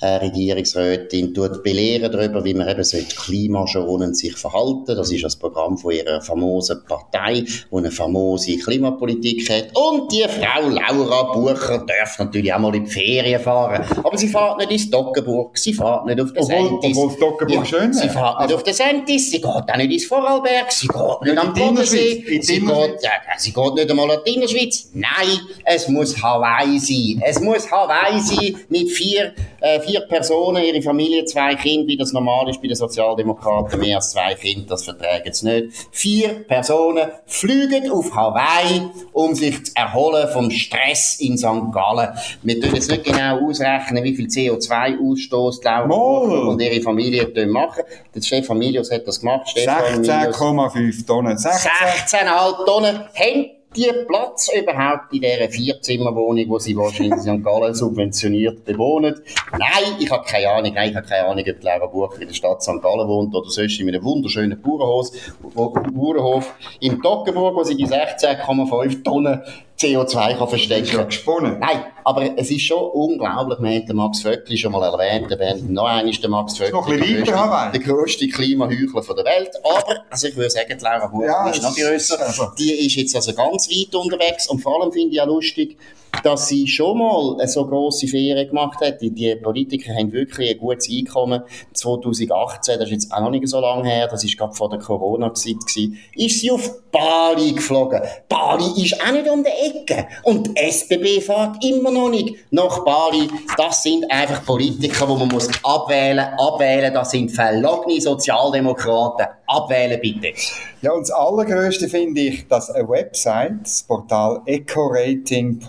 äh, 0.00 0.06
Regierungsrätin, 0.16 1.34
tut 1.34 1.62
belehren 1.62 2.10
darüber, 2.10 2.44
wie 2.44 2.54
man 2.54 2.68
eben 2.68 2.82
klimaschonend 3.08 4.16
sich 4.16 4.36
verhalten 4.36 4.96
Das 4.96 5.10
ist 5.10 5.24
das 5.24 5.36
Programm 5.36 5.78
von 5.78 5.92
ihrer 5.92 6.20
famosen 6.20 6.84
Partei, 6.86 7.40
die 7.40 7.76
eine 7.76 7.90
famose 7.90 8.56
Klimapolitik 8.58 9.48
hat. 9.50 9.76
Und 9.76 10.12
die 10.12 10.24
Frau 10.24 10.68
Laura 10.68 11.32
Bucher 11.32 11.84
darf 11.86 12.18
natürlich 12.18 12.52
auch 12.52 12.58
mal 12.58 12.74
in 12.74 12.84
die 12.84 12.90
Ferien 12.90 13.40
fahren. 13.40 13.84
Aber 14.02 14.16
sie 14.16 14.28
fährt 14.28 14.58
nicht 14.58 14.70
ins 14.70 14.90
Dockenburg, 14.90 15.56
sie 15.58 15.74
fährt 15.74 16.06
nicht 16.06 16.20
auf 16.20 16.32
den 16.32 16.44
Sentis. 16.44 16.96
Obwohl 16.96 17.18
Dockenburg 17.18 17.50
ja, 17.50 17.64
schön 17.64 17.92
Sie 17.92 18.08
fährt 18.08 18.36
also, 18.36 18.46
nicht 18.46 18.54
auf 18.54 18.62
den 18.62 18.74
Sentis, 18.74 19.30
sie 19.30 19.40
geht 19.40 19.46
auch 19.46 19.76
nicht 19.76 19.92
ins 19.92 20.04
Vorarlberg, 20.06 20.70
sie 20.72 20.88
geht 20.88 21.22
nicht 21.22 21.38
am 21.38 21.52
Bodensee, 21.52 22.40
sie 22.40 22.60
geht, 22.60 23.02
ja, 23.02 23.10
sie 23.36 23.52
geht 23.52 23.74
nicht 23.74 23.90
einmal 23.90 24.10
an 24.10 24.18
die 24.26 24.34
Innerschweiz. 24.34 24.90
Nein, 24.94 25.40
es 25.64 25.88
muss 25.88 26.20
Hawaii 26.22 26.78
sein. 26.78 27.22
Es 27.24 27.40
muss 27.40 27.70
Hawaii 27.70 28.20
sein 28.20 28.47
mit 28.68 28.90
vier, 28.90 29.32
äh, 29.60 29.80
vier 29.80 30.00
Personen, 30.00 30.62
ihre 30.62 30.82
Familie, 30.82 31.24
zwei 31.24 31.54
Kinder, 31.54 31.86
wie 31.88 31.96
das 31.96 32.12
normal 32.12 32.48
ist 32.48 32.60
bei 32.60 32.68
den 32.68 32.76
Sozialdemokraten, 32.76 33.80
mehr 33.80 33.96
als 33.96 34.12
zwei 34.12 34.34
Kinder, 34.34 34.66
das 34.68 34.84
verträgt 34.84 35.28
es 35.28 35.42
nicht. 35.42 35.88
Vier 35.90 36.44
Personen 36.46 37.08
fliegen 37.26 37.90
auf 37.90 38.14
Hawaii, 38.14 38.82
um 39.12 39.34
sich 39.34 39.64
zu 39.64 39.72
erholen 39.74 40.28
vom 40.32 40.50
Stress 40.50 41.20
in 41.20 41.36
St. 41.36 41.72
Gallen. 41.72 42.08
Wir 42.42 42.60
können 42.60 42.74
jetzt 42.74 42.90
nicht 42.90 43.04
genau 43.04 43.46
ausrechnen, 43.46 44.04
wie 44.04 44.14
viel 44.14 44.26
CO2-Ausstoß 44.26 45.62
Laura 45.64 46.48
und 46.48 46.60
ihre 46.60 46.80
Familie 46.80 47.28
machen. 47.46 47.84
Der 48.14 48.20
Stefan 48.20 48.58
Milius 48.58 48.90
hat 48.90 49.06
das 49.06 49.20
gemacht. 49.20 49.48
16,5 49.56 51.06
Tonnen. 51.06 51.36
16,5 51.36 52.64
Tonnen. 52.64 52.96
Haben 53.14 53.57
die 53.78 53.92
Platz 54.06 54.48
überhaupt 54.52 55.12
in 55.12 55.20
dieser 55.20 55.48
Vierzimmerwohnung, 55.48 56.44
die 56.44 56.60
sie 56.60 56.76
wahrscheinlich 56.76 57.12
in 57.12 57.20
St. 57.38 57.44
Gallen 57.44 57.74
subventioniert 57.74 58.64
bewohnen? 58.64 59.20
Nein, 59.52 59.96
ich 60.00 60.10
habe 60.10 60.24
keine 60.26 60.50
Ahnung. 60.50 60.74
Nein, 60.74 60.90
ich 60.90 60.96
habe 60.96 61.06
keine 61.06 61.28
Ahnung, 61.28 61.44
ob 61.48 61.62
Laura 61.62 61.86
Bucher 61.86 62.20
in 62.20 62.28
der 62.28 62.34
Stadt 62.34 62.62
St. 62.62 62.82
Gallen 62.82 63.08
wohnt 63.08 63.34
oder 63.34 63.48
sonst 63.48 63.78
in 63.80 63.88
einem 63.88 64.02
wunderschönen 64.02 64.60
Bauernhof, 64.60 65.10
Bauernhof 65.54 66.54
in 66.80 67.00
Toggenburg, 67.00 67.54
wo 67.56 67.62
sie 67.62 67.76
die 67.76 67.86
16,5 67.86 69.04
Tonnen 69.04 69.42
CO2 69.78 70.36
kann 70.36 70.48
verstecken 70.48 70.88
kann. 70.88 71.06
gesponnen. 71.06 71.58
Nein, 71.60 71.84
aber 72.04 72.36
es 72.36 72.50
ist 72.50 72.62
schon 72.62 72.82
unglaublich. 72.82 73.60
Wir 73.60 73.70
haben 73.70 73.86
den 73.86 73.96
Max 73.96 74.20
Vöckli 74.22 74.56
schon 74.56 74.72
mal 74.72 74.82
erwähnt. 74.82 75.30
Wir 75.30 75.48
haben 75.48 75.72
noch 75.72 75.84
einmal 75.84 76.12
den 76.12 76.30
Max 76.30 76.56
Vöckli. 76.58 76.72
Noch 76.72 76.88
ein 76.88 76.98
bisschen 76.98 77.26
weiter, 77.26 77.70
der 77.72 77.80
grösste 77.80 78.28
Klimaheuchler 78.28 79.14
der 79.14 79.24
Welt. 79.24 79.50
Aber, 79.62 80.04
also 80.10 80.26
ich 80.26 80.36
würde 80.36 80.50
sagen, 80.50 80.76
die 80.76 80.84
Laura 80.84 81.06
Buch 81.06 81.22
ja, 81.22 81.48
ist 81.48 81.62
noch 81.62 81.76
grösser. 81.76 82.20
Also. 82.20 82.50
Die 82.58 82.86
ist 82.86 82.96
jetzt 82.96 83.14
also 83.14 83.32
ganz 83.34 83.68
weit 83.70 83.94
unterwegs. 83.94 84.48
Und 84.48 84.60
vor 84.60 84.82
allem 84.82 84.92
finde 84.92 85.14
ich 85.14 85.20
auch 85.20 85.26
lustig, 85.26 85.76
dass 86.22 86.48
sie 86.48 86.66
schon 86.66 86.98
mal 86.98 87.34
eine 87.38 87.48
so 87.48 87.66
grosse 87.66 88.06
Ferien 88.06 88.48
gemacht 88.48 88.80
hat. 88.80 89.00
Die, 89.00 89.10
die 89.10 89.34
Politiker 89.36 89.94
haben 89.94 90.12
wirklich 90.12 90.50
ein 90.50 90.58
gutes 90.58 90.88
Einkommen. 90.90 91.42
2018, 91.72 92.78
das 92.78 92.88
ist 92.88 92.92
jetzt 92.92 93.12
auch 93.12 93.20
noch 93.20 93.30
nicht 93.30 93.46
so 93.48 93.60
lange 93.60 93.88
her, 93.88 94.08
das 94.08 94.24
ist 94.24 94.36
gerade 94.36 94.54
vor 94.54 94.68
der 94.68 94.78
Corona-Zeit 94.78 95.56
gewesen, 95.66 95.98
ist 96.14 96.40
sie 96.40 96.50
auf 96.50 96.90
Bali 96.90 97.52
geflogen. 97.52 98.00
Bali 98.28 98.82
ist 98.82 99.00
auch 99.02 99.12
nicht 99.12 99.28
um 99.28 99.44
die 99.44 99.50
Ecke. 99.50 100.08
Und 100.22 100.48
die 100.48 100.56
SBB 100.56 101.20
fährt 101.20 101.62
immer 101.64 101.90
noch 101.90 102.08
nicht 102.08 102.36
nach 102.50 102.84
Bali. 102.84 103.28
Das 103.56 103.82
sind 103.82 104.10
einfach 104.10 104.44
Politiker, 104.44 105.06
die 105.06 105.14
man 105.14 105.28
muss 105.28 105.48
abwählen, 105.62 106.26
abwählen. 106.38 106.92
Das 106.92 107.10
sind 107.10 107.30
verlogene 107.30 108.00
Sozialdemokraten. 108.00 109.26
Abwählen 109.46 110.00
bitte. 110.00 110.32
Ja, 110.80 110.92
und 110.92 111.00
das 111.00 111.10
Allergrößte 111.10 111.88
finde 111.88 112.20
ich, 112.20 112.46
dass 112.46 112.70
eine 112.70 112.88
Website, 112.88 113.62
das 113.62 113.82
Portal 113.82 114.42
ecorating.ch, 114.46 115.66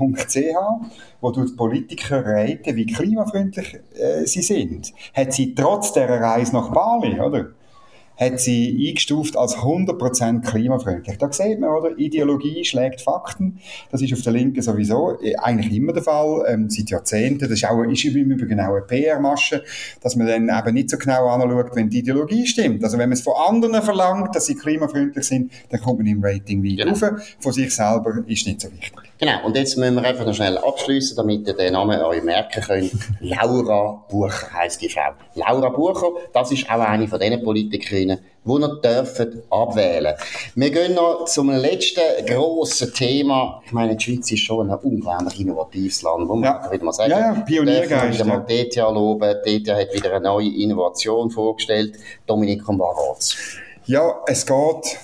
wo 1.19 1.31
die 1.31 1.51
Politiker 1.55 2.23
raten, 2.23 2.75
wie 2.75 2.85
klimafreundlich 2.85 3.79
äh, 3.95 4.25
sie 4.25 4.43
sind, 4.43 4.93
hat 5.15 5.33
sie 5.33 5.55
trotz 5.55 5.93
der 5.93 6.09
Reise 6.09 6.53
nach 6.53 6.71
Bali, 6.71 7.19
oder? 7.19 7.47
Hat 8.19 8.39
sie 8.39 8.87
eingestuft 8.87 9.37
als 9.37 9.55
100% 9.55 10.41
klimafreundlich. 10.41 11.17
Da 11.17 11.31
sieht 11.31 11.59
man, 11.59 11.69
oder? 11.69 11.97
Ideologie 11.97 12.65
schlägt 12.65 13.01
Fakten. 13.01 13.59
Das 13.91 14.01
ist 14.01 14.11
auf 14.13 14.21
der 14.21 14.33
Linken 14.33 14.61
sowieso 14.61 15.19
äh, 15.21 15.35
eigentlich 15.37 15.73
immer 15.73 15.93
der 15.93 16.03
Fall, 16.03 16.43
ähm, 16.47 16.69
seit 16.69 16.89
Jahrzehnten. 16.89 17.39
Das 17.39 17.51
ist, 17.51 17.65
auch, 17.65 17.81
ist 17.83 18.03
im 18.05 18.31
Übrigen 18.31 18.59
auch 18.59 18.73
eine 18.73 18.81
PR-Masche, 18.81 19.63
dass 20.01 20.15
man 20.15 20.27
dann 20.27 20.49
eben 20.49 20.73
nicht 20.73 20.89
so 20.89 20.97
genau 20.97 21.27
anschaut, 21.27 21.75
wenn 21.75 21.89
die 21.89 21.99
Ideologie 21.99 22.45
stimmt. 22.45 22.83
Also 22.83 22.97
wenn 22.97 23.09
man 23.09 23.13
es 23.13 23.21
von 23.21 23.33
anderen 23.35 23.81
verlangt, 23.81 24.35
dass 24.35 24.47
sie 24.47 24.55
klimafreundlich 24.55 25.25
sind, 25.25 25.51
dann 25.69 25.79
kommt 25.79 25.99
man 25.99 26.07
im 26.07 26.23
Rating 26.23 26.63
weit 26.63 26.77
genau. 26.77 26.91
rauf. 26.91 27.35
Von 27.39 27.53
sich 27.53 27.73
selber 27.73 28.23
ist 28.27 28.45
nicht 28.45 28.59
so 28.59 28.69
wichtig. 28.71 29.09
Genau. 29.19 29.45
Und 29.45 29.57
jetzt 29.57 29.77
müssen 29.77 29.95
wir 29.95 30.03
einfach 30.03 30.25
noch 30.25 30.33
schnell 30.33 30.57
abschließen, 30.57 31.17
damit 31.17 31.45
ihr 31.45 31.53
den 31.53 31.73
Namen 31.73 32.01
euch 32.01 32.23
merken 32.23 32.61
könnt. 32.61 32.91
Laura 33.19 34.05
Bucher 34.09 34.53
heisst 34.53 34.81
die 34.81 34.87
Frau. 34.87 35.11
Laura 35.35 35.67
Bucher, 35.69 36.07
das 36.31 36.53
ist 36.53 36.69
auch 36.69 36.79
eine 36.79 37.05
von 37.05 37.19
diesen 37.19 37.43
Politikerinnen, 37.43 38.08
Parteien, 38.09 38.19
die 38.45 38.59
noch 38.59 38.81
dürfen 38.81 39.43
abwählen. 39.49 40.15
Wir 40.55 40.71
gehen 40.71 40.95
noch 40.95 41.25
zum 41.25 41.51
letzten 41.51 42.25
grossen 42.25 42.93
Thema. 42.93 43.61
Ich 43.65 43.71
meine, 43.71 43.95
die 43.95 44.03
Schweiz 44.03 44.31
ist 44.31 44.39
schon 44.39 44.69
ein 44.69 44.77
unglaublich 44.77 45.39
innovatives 45.39 46.01
Land, 46.01 46.27
muss 46.27 46.39
man 46.39 46.43
ja. 46.43 46.71
wieder 46.71 46.83
mal 46.83 46.93
sagen. 46.93 47.11
Ja, 47.11 47.33
ja, 47.33 47.41
Pioniergeist. 47.41 48.13
wieder 48.13 48.25
mal 48.25 48.45
DTA 48.45 48.89
loben. 48.89 49.35
DTA 49.43 49.77
hat 49.77 49.93
wieder 49.93 50.11
eine 50.13 50.25
neue 50.25 50.49
Innovation 50.49 51.29
vorgestellt. 51.29 51.97
Dominik, 52.25 52.67
um 52.67 52.79
was 52.79 53.35
Ja, 53.85 54.21
es 54.25 54.45
geht 54.45 54.99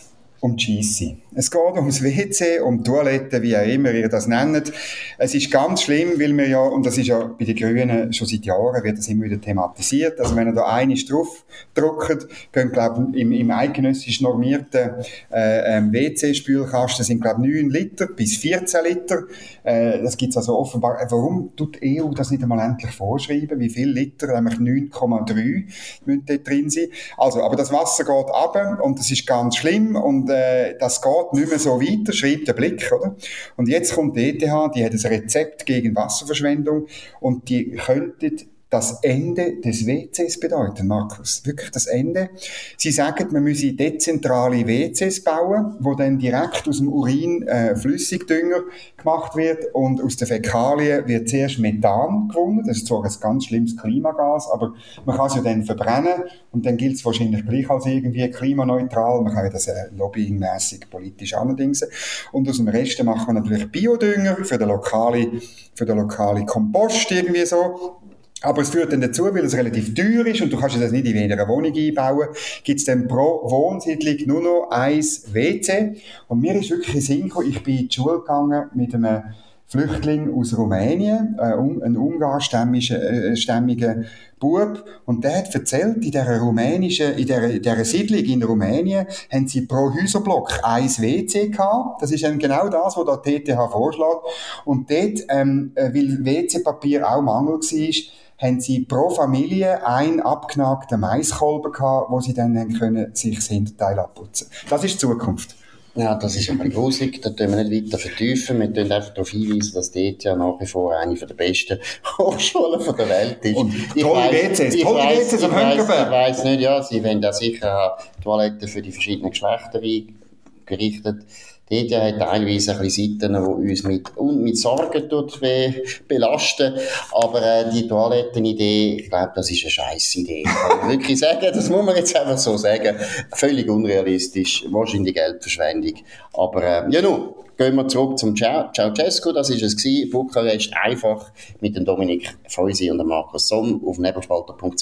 um 0.45 0.55
die 0.55 0.83
Scheisse. 0.83 1.17
Es 1.37 1.51
geht 1.51 1.75
ums 1.75 2.01
WC, 2.01 2.59
um 2.59 2.81
Toiletten, 2.83 3.41
wie 3.41 3.57
auch 3.57 3.65
immer 3.65 3.91
ihr 3.91 4.07
das 4.07 4.27
nennt. 4.27 4.71
Es 5.17 5.35
ist 5.35 5.51
ganz 5.51 5.81
schlimm, 5.81 6.11
weil 6.17 6.37
wir 6.37 6.47
ja, 6.47 6.61
und 6.61 6.85
das 6.85 6.97
ist 6.97 7.07
ja 7.07 7.25
bei 7.37 7.43
den 7.43 7.55
Grünen 7.55 8.13
schon 8.13 8.27
seit 8.27 8.45
Jahren, 8.45 8.81
wird 8.83 8.97
das 8.97 9.07
immer 9.09 9.25
wieder 9.25 9.41
thematisiert, 9.41 10.17
also 10.19 10.35
wenn 10.35 10.47
ihr 10.47 10.53
da 10.53 10.65
eine 10.67 10.95
drauf 10.95 11.43
druckt, 11.73 12.27
gehen, 12.53 12.71
glaube 12.71 13.07
im, 13.17 13.31
im 13.33 13.51
eidgenössisch 13.51 14.21
normierten 14.21 14.91
äh, 15.31 15.77
ähm, 15.77 15.91
WC-Spülkasten 15.91 17.03
sind, 17.03 17.21
glaube 17.21 17.41
9 17.41 17.69
Liter 17.69 18.07
bis 18.07 18.37
14 18.37 18.79
Liter. 18.85 19.23
Äh, 19.63 20.01
das 20.03 20.15
gibt's 20.15 20.37
also 20.37 20.57
offenbar. 20.57 21.01
Äh, 21.01 21.07
warum 21.09 21.55
tut 21.57 21.81
die 21.81 22.01
EU 22.01 22.13
das 22.13 22.31
nicht 22.31 22.43
einmal 22.43 22.59
endlich 22.59 22.91
vorschreiben? 22.91 23.59
Wie 23.59 23.69
viel 23.69 23.89
Liter? 23.89 24.27
Nämlich 24.39 24.59
9,3 24.59 25.63
müssen 26.05 26.25
dort 26.25 26.47
drin 26.47 26.69
sein. 26.69 26.87
Also, 27.17 27.41
aber 27.41 27.55
das 27.55 27.73
Wasser 27.73 28.05
geht 28.05 28.33
ab 28.33 28.79
und 28.81 28.99
das 28.99 29.11
ist 29.11 29.27
ganz 29.27 29.57
schlimm 29.57 29.95
und 29.95 30.29
äh, 30.35 30.77
das 30.77 31.01
geht 31.01 31.33
nicht 31.33 31.49
mehr 31.49 31.59
so 31.59 31.79
weiter, 31.79 32.13
schreibt 32.13 32.47
der 32.47 32.53
Blick, 32.53 32.91
oder? 32.91 33.15
Und 33.55 33.67
jetzt 33.67 33.93
kommt 33.93 34.17
die 34.17 34.29
ETH, 34.29 34.41
die 34.41 34.85
hat 34.85 34.93
ein 34.93 34.99
Rezept 34.99 35.65
gegen 35.65 35.95
Wasserverschwendung 35.95 36.87
und 37.19 37.49
die 37.49 37.71
könnten 37.71 38.54
das 38.75 38.99
Ende 39.03 39.61
des 39.61 39.87
WCs 39.87 40.37
bedeuten, 40.37 40.87
Markus. 40.87 41.41
Wirklich 41.45 41.71
das 41.71 41.87
Ende. 41.87 42.29
Sie 42.77 42.91
sagen, 42.91 43.27
man 43.31 43.43
müsse 43.43 43.71
dezentrale 43.71 44.67
WCs 44.67 45.23
bauen, 45.23 45.75
wo 45.79 45.93
dann 45.95 46.19
direkt 46.19 46.67
aus 46.67 46.79
dem 46.79 46.91
Urin 46.91 47.47
äh, 47.47 47.75
Flüssigdünger 47.77 48.63
gemacht 48.97 49.37
wird 49.37 49.73
und 49.73 50.03
aus 50.03 50.17
den 50.17 50.27
Fäkalien 50.27 51.07
wird 51.07 51.29
zuerst 51.29 51.59
Methan 51.59 52.27
gewonnen. 52.27 52.63
Das 52.67 52.77
ist 52.77 52.87
zwar 52.87 53.05
ein 53.05 53.11
ganz 53.21 53.45
schlimmes 53.45 53.77
Klimagas, 53.77 54.49
aber 54.51 54.73
man 55.05 55.15
kann 55.15 55.27
es 55.27 55.35
ja 55.35 55.41
dann 55.41 55.63
verbrennen 55.63 56.23
und 56.51 56.65
dann 56.65 56.75
gilt 56.75 56.95
es 56.95 57.05
wahrscheinlich 57.05 57.45
gleich 57.45 57.69
als 57.69 57.85
irgendwie 57.85 58.29
klimaneutral. 58.29 59.21
Man 59.21 59.33
kann 59.33 59.45
ja 59.45 59.51
das 59.51 59.67
äh, 59.67 59.85
lobbyingmäßig 59.95 60.89
politisch 60.89 61.33
allerdings. 61.33 61.87
Und 62.33 62.49
aus 62.49 62.57
dem 62.57 62.67
Rest 62.67 63.01
macht 63.05 63.25
man 63.27 63.37
natürlich 63.37 63.71
Biodünger 63.71 64.35
für 64.43 64.57
den 64.57 64.67
lokalen, 64.67 65.41
für 65.73 65.85
den 65.85 65.97
lokalen 65.97 66.45
Kompost 66.45 67.09
irgendwie 67.11 67.45
so. 67.45 68.01
Aber 68.45 68.61
es 68.61 68.69
führt 68.69 68.93
dann 68.93 69.01
dazu, 69.01 69.25
weil 69.25 69.43
es 69.43 69.55
relativ 69.55 69.93
teuer 69.93 70.25
ist 70.25 70.41
und 70.41 70.53
du 70.53 70.57
kannst 70.57 70.79
das 70.79 70.91
nicht 70.91 71.05
in 71.05 71.17
jeder 71.17 71.47
Wohnung 71.47 71.73
einbauen, 71.75 72.27
gibt 72.63 72.79
es 72.79 72.85
dann 72.85 73.07
pro 73.07 73.41
Wohnsiedlung 73.49 74.15
nur 74.27 74.41
noch 74.41 74.69
ein 74.71 74.99
WC. 74.99 75.95
Und 76.27 76.41
mir 76.41 76.55
ist 76.55 76.69
wirklich 76.69 77.05
Sinn 77.05 77.23
gekommen, 77.23 77.49
ich 77.49 77.63
bin 77.63 77.77
in 77.77 77.87
die 77.87 77.95
Schule 77.95 78.19
gegangen 78.19 78.69
mit 78.75 78.93
einem 78.93 79.23
Flüchtling 79.67 80.31
aus 80.31 80.55
Rumänien, 80.55 81.37
äh, 81.39 81.53
ein 81.53 81.97
ungarstämmiger 81.97 83.97
äh, 83.97 84.03
Bub, 84.39 84.85
und 85.05 85.23
der 85.23 85.39
hat 85.39 85.55
erzählt, 85.55 85.95
in 85.95 86.11
dieser 86.11 86.39
rumänischen, 86.39 87.13
in 87.13 87.25
dieser, 87.25 87.49
in 87.49 87.63
dieser 87.63 87.83
Siedlung 87.83 88.19
in 88.19 88.43
Rumänien 88.43 89.07
haben 89.31 89.47
sie 89.47 89.61
pro 89.61 89.91
Häuserblock 89.91 90.51
ein 90.61 90.87
WC 90.87 91.49
gehabt. 91.49 91.99
Das 92.01 92.11
ist 92.11 92.23
dann 92.23 92.37
genau 92.37 92.69
das, 92.69 92.95
was 92.95 93.21
der 93.23 93.39
TTH 93.39 93.71
vorschlägt. 93.71 94.21
Und 94.65 94.91
dort, 94.91 95.21
ähm, 95.29 95.71
äh, 95.73 95.91
weil 95.91 96.23
WC-Papier 96.23 97.09
auch 97.09 97.23
Mangel 97.23 97.55
war, 97.55 97.93
haben 98.37 98.59
sie 98.59 98.81
pro 98.81 99.09
Familie 99.09 99.85
einen 99.85 100.19
abgenagten 100.19 100.99
Maiskolben 100.99 101.71
gehabt, 101.71 102.11
wo 102.11 102.19
sie 102.19 102.33
dann 102.33 102.73
können, 102.73 103.15
sich 103.15 103.35
das 103.35 103.47
Hinterteil 103.47 103.99
abputzen 103.99 104.47
Das 104.69 104.83
ist 104.83 104.95
die 104.95 104.99
Zukunft. 104.99 105.55
Ja, 105.97 106.15
das 106.15 106.35
ist 106.35 106.47
bisschen 106.47 106.71
gruselig. 106.71 107.21
Da 107.21 107.29
tun 107.29 107.51
wir 107.51 107.63
nicht 107.63 107.85
weiter 107.85 107.97
vertiefen. 107.97 108.59
Wir 108.59 108.73
tun 108.73 108.91
einfach 108.91 109.13
darauf 109.13 109.29
hinweisen, 109.29 109.75
dass 109.75 109.91
dort 109.91 110.23
ja 110.25 110.35
nach 110.35 110.59
wie 110.59 110.65
vor 110.65 110.97
eine 110.97 111.15
der 111.15 111.33
besten 111.33 111.79
Hochschulen 112.17 112.81
der 112.97 113.09
Welt 113.09 113.37
ist. 113.45 113.55
Und 113.55 113.73
tolle 113.97 114.29
WCs, 114.29 114.81
tolle 114.81 115.03
WCs 115.03 115.43
am 115.43 115.55
Hönkenberg. 115.55 116.07
Ich 116.07 116.11
weiss 116.11 116.43
nicht, 116.43 116.59
ja, 116.59 116.83
sie 116.83 117.01
wollen 117.01 117.21
da 117.21 117.31
sicher 117.31 117.97
Toiletten 118.21 118.67
für 118.67 118.81
die 118.81 118.91
verschiedenen 118.91 119.31
Geschlechter 119.31 119.79
eingerichtet 119.81 121.25
Dort 121.69 121.91
hat 121.91 122.19
teilweise 122.19 122.73
ein 122.73 122.81
bisschen 122.81 123.19
Seiten, 123.19 123.33
die 123.33 123.71
uns 123.71 123.83
mit, 123.83 124.15
und 124.17 124.43
mit 124.43 124.57
Sorgen 124.57 125.09
tut, 125.09 125.39
be, 125.39 125.83
belasten. 126.07 126.73
Aber 127.11 127.41
äh, 127.41 127.71
die 127.71 127.87
Toilettenidee, 127.87 128.97
ich 129.01 129.09
glaube, 129.09 129.31
das 129.35 129.49
ist 129.49 129.63
eine 129.63 129.71
scheiß 129.71 130.15
Idee. 130.17 130.43
Kann 130.43 130.79
ich 130.83 130.89
wirklich 130.97 131.19
sagen. 131.19 131.47
Das 131.53 131.69
muss 131.69 131.83
man 131.83 131.95
jetzt 131.95 132.15
einfach 132.15 132.37
so 132.37 132.55
sagen. 132.57 132.95
Völlig 133.33 133.67
unrealistisch. 133.67 134.65
Wahrscheinlich 134.69 135.15
Geldverschwendung. 135.15 135.93
Aber 136.33 136.63
äh, 136.63 136.91
ja, 136.91 137.01
nun. 137.01 137.33
Gehen 137.57 137.75
wir 137.75 137.87
zurück 137.87 138.19
zum 138.19 138.35
Ceausescu, 138.35 139.31
das 139.31 139.49
war 139.49 139.55
es 139.55 139.77
gewesen. 139.77 140.09
Bukarest 140.09 140.73
einfach 140.75 141.31
mit 141.61 141.77
dem 141.77 141.85
Dominik 141.85 142.37
Feusi 142.49 142.91
und 142.91 142.97
dem 142.97 143.07
Markus 143.07 143.47
Somm 143.47 143.81
auf 143.87 143.97
nebelspalter.ch. 143.97 144.81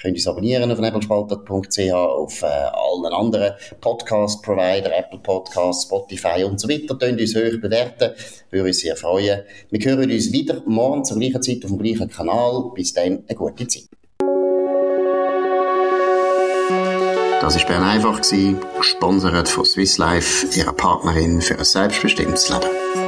Könnt 0.00 0.14
uns 0.14 0.26
abonnieren 0.28 0.70
auf 0.70 0.78
nebelspalter.ch, 0.78 1.92
auf 1.92 2.42
äh, 2.42 2.46
allen 2.46 3.12
anderen 3.12 3.54
Podcast-Provider, 3.80 4.96
Apple 4.96 5.18
Podcasts, 5.18 5.88
Spotify 6.16 6.44
und 6.44 6.60
so 6.60 6.68
weiter. 6.68 6.96
Könnt 6.96 7.20
uns 7.20 7.34
hoch 7.34 7.60
bewerten, 7.60 8.12
würde 8.50 8.66
uns 8.68 8.78
sehr 8.78 8.96
freuen. 8.96 9.42
Wir 9.70 9.84
hören 9.84 10.10
uns 10.10 10.32
wieder 10.32 10.62
morgen 10.66 11.04
zur 11.04 11.18
gleichen 11.18 11.42
Zeit 11.42 11.64
auf 11.64 11.70
dem 11.70 11.78
gleichen 11.78 12.08
Kanal. 12.08 12.70
Bis 12.74 12.92
dann, 12.92 13.24
eine 13.26 13.36
gute 13.36 13.66
Zeit. 13.66 13.88
Das 17.40 17.56
war 17.58 17.66
Bern 17.66 17.82
einfach, 17.82 18.22
gesponsert 18.78 19.48
von 19.48 19.64
Swiss 19.66 19.98
Life, 19.98 20.46
ihrer 20.58 20.72
Partnerin 20.72 21.42
für 21.42 21.58
ein 21.58 21.64
selbstbestimmtes 21.64 22.48
Leben. 22.48 23.03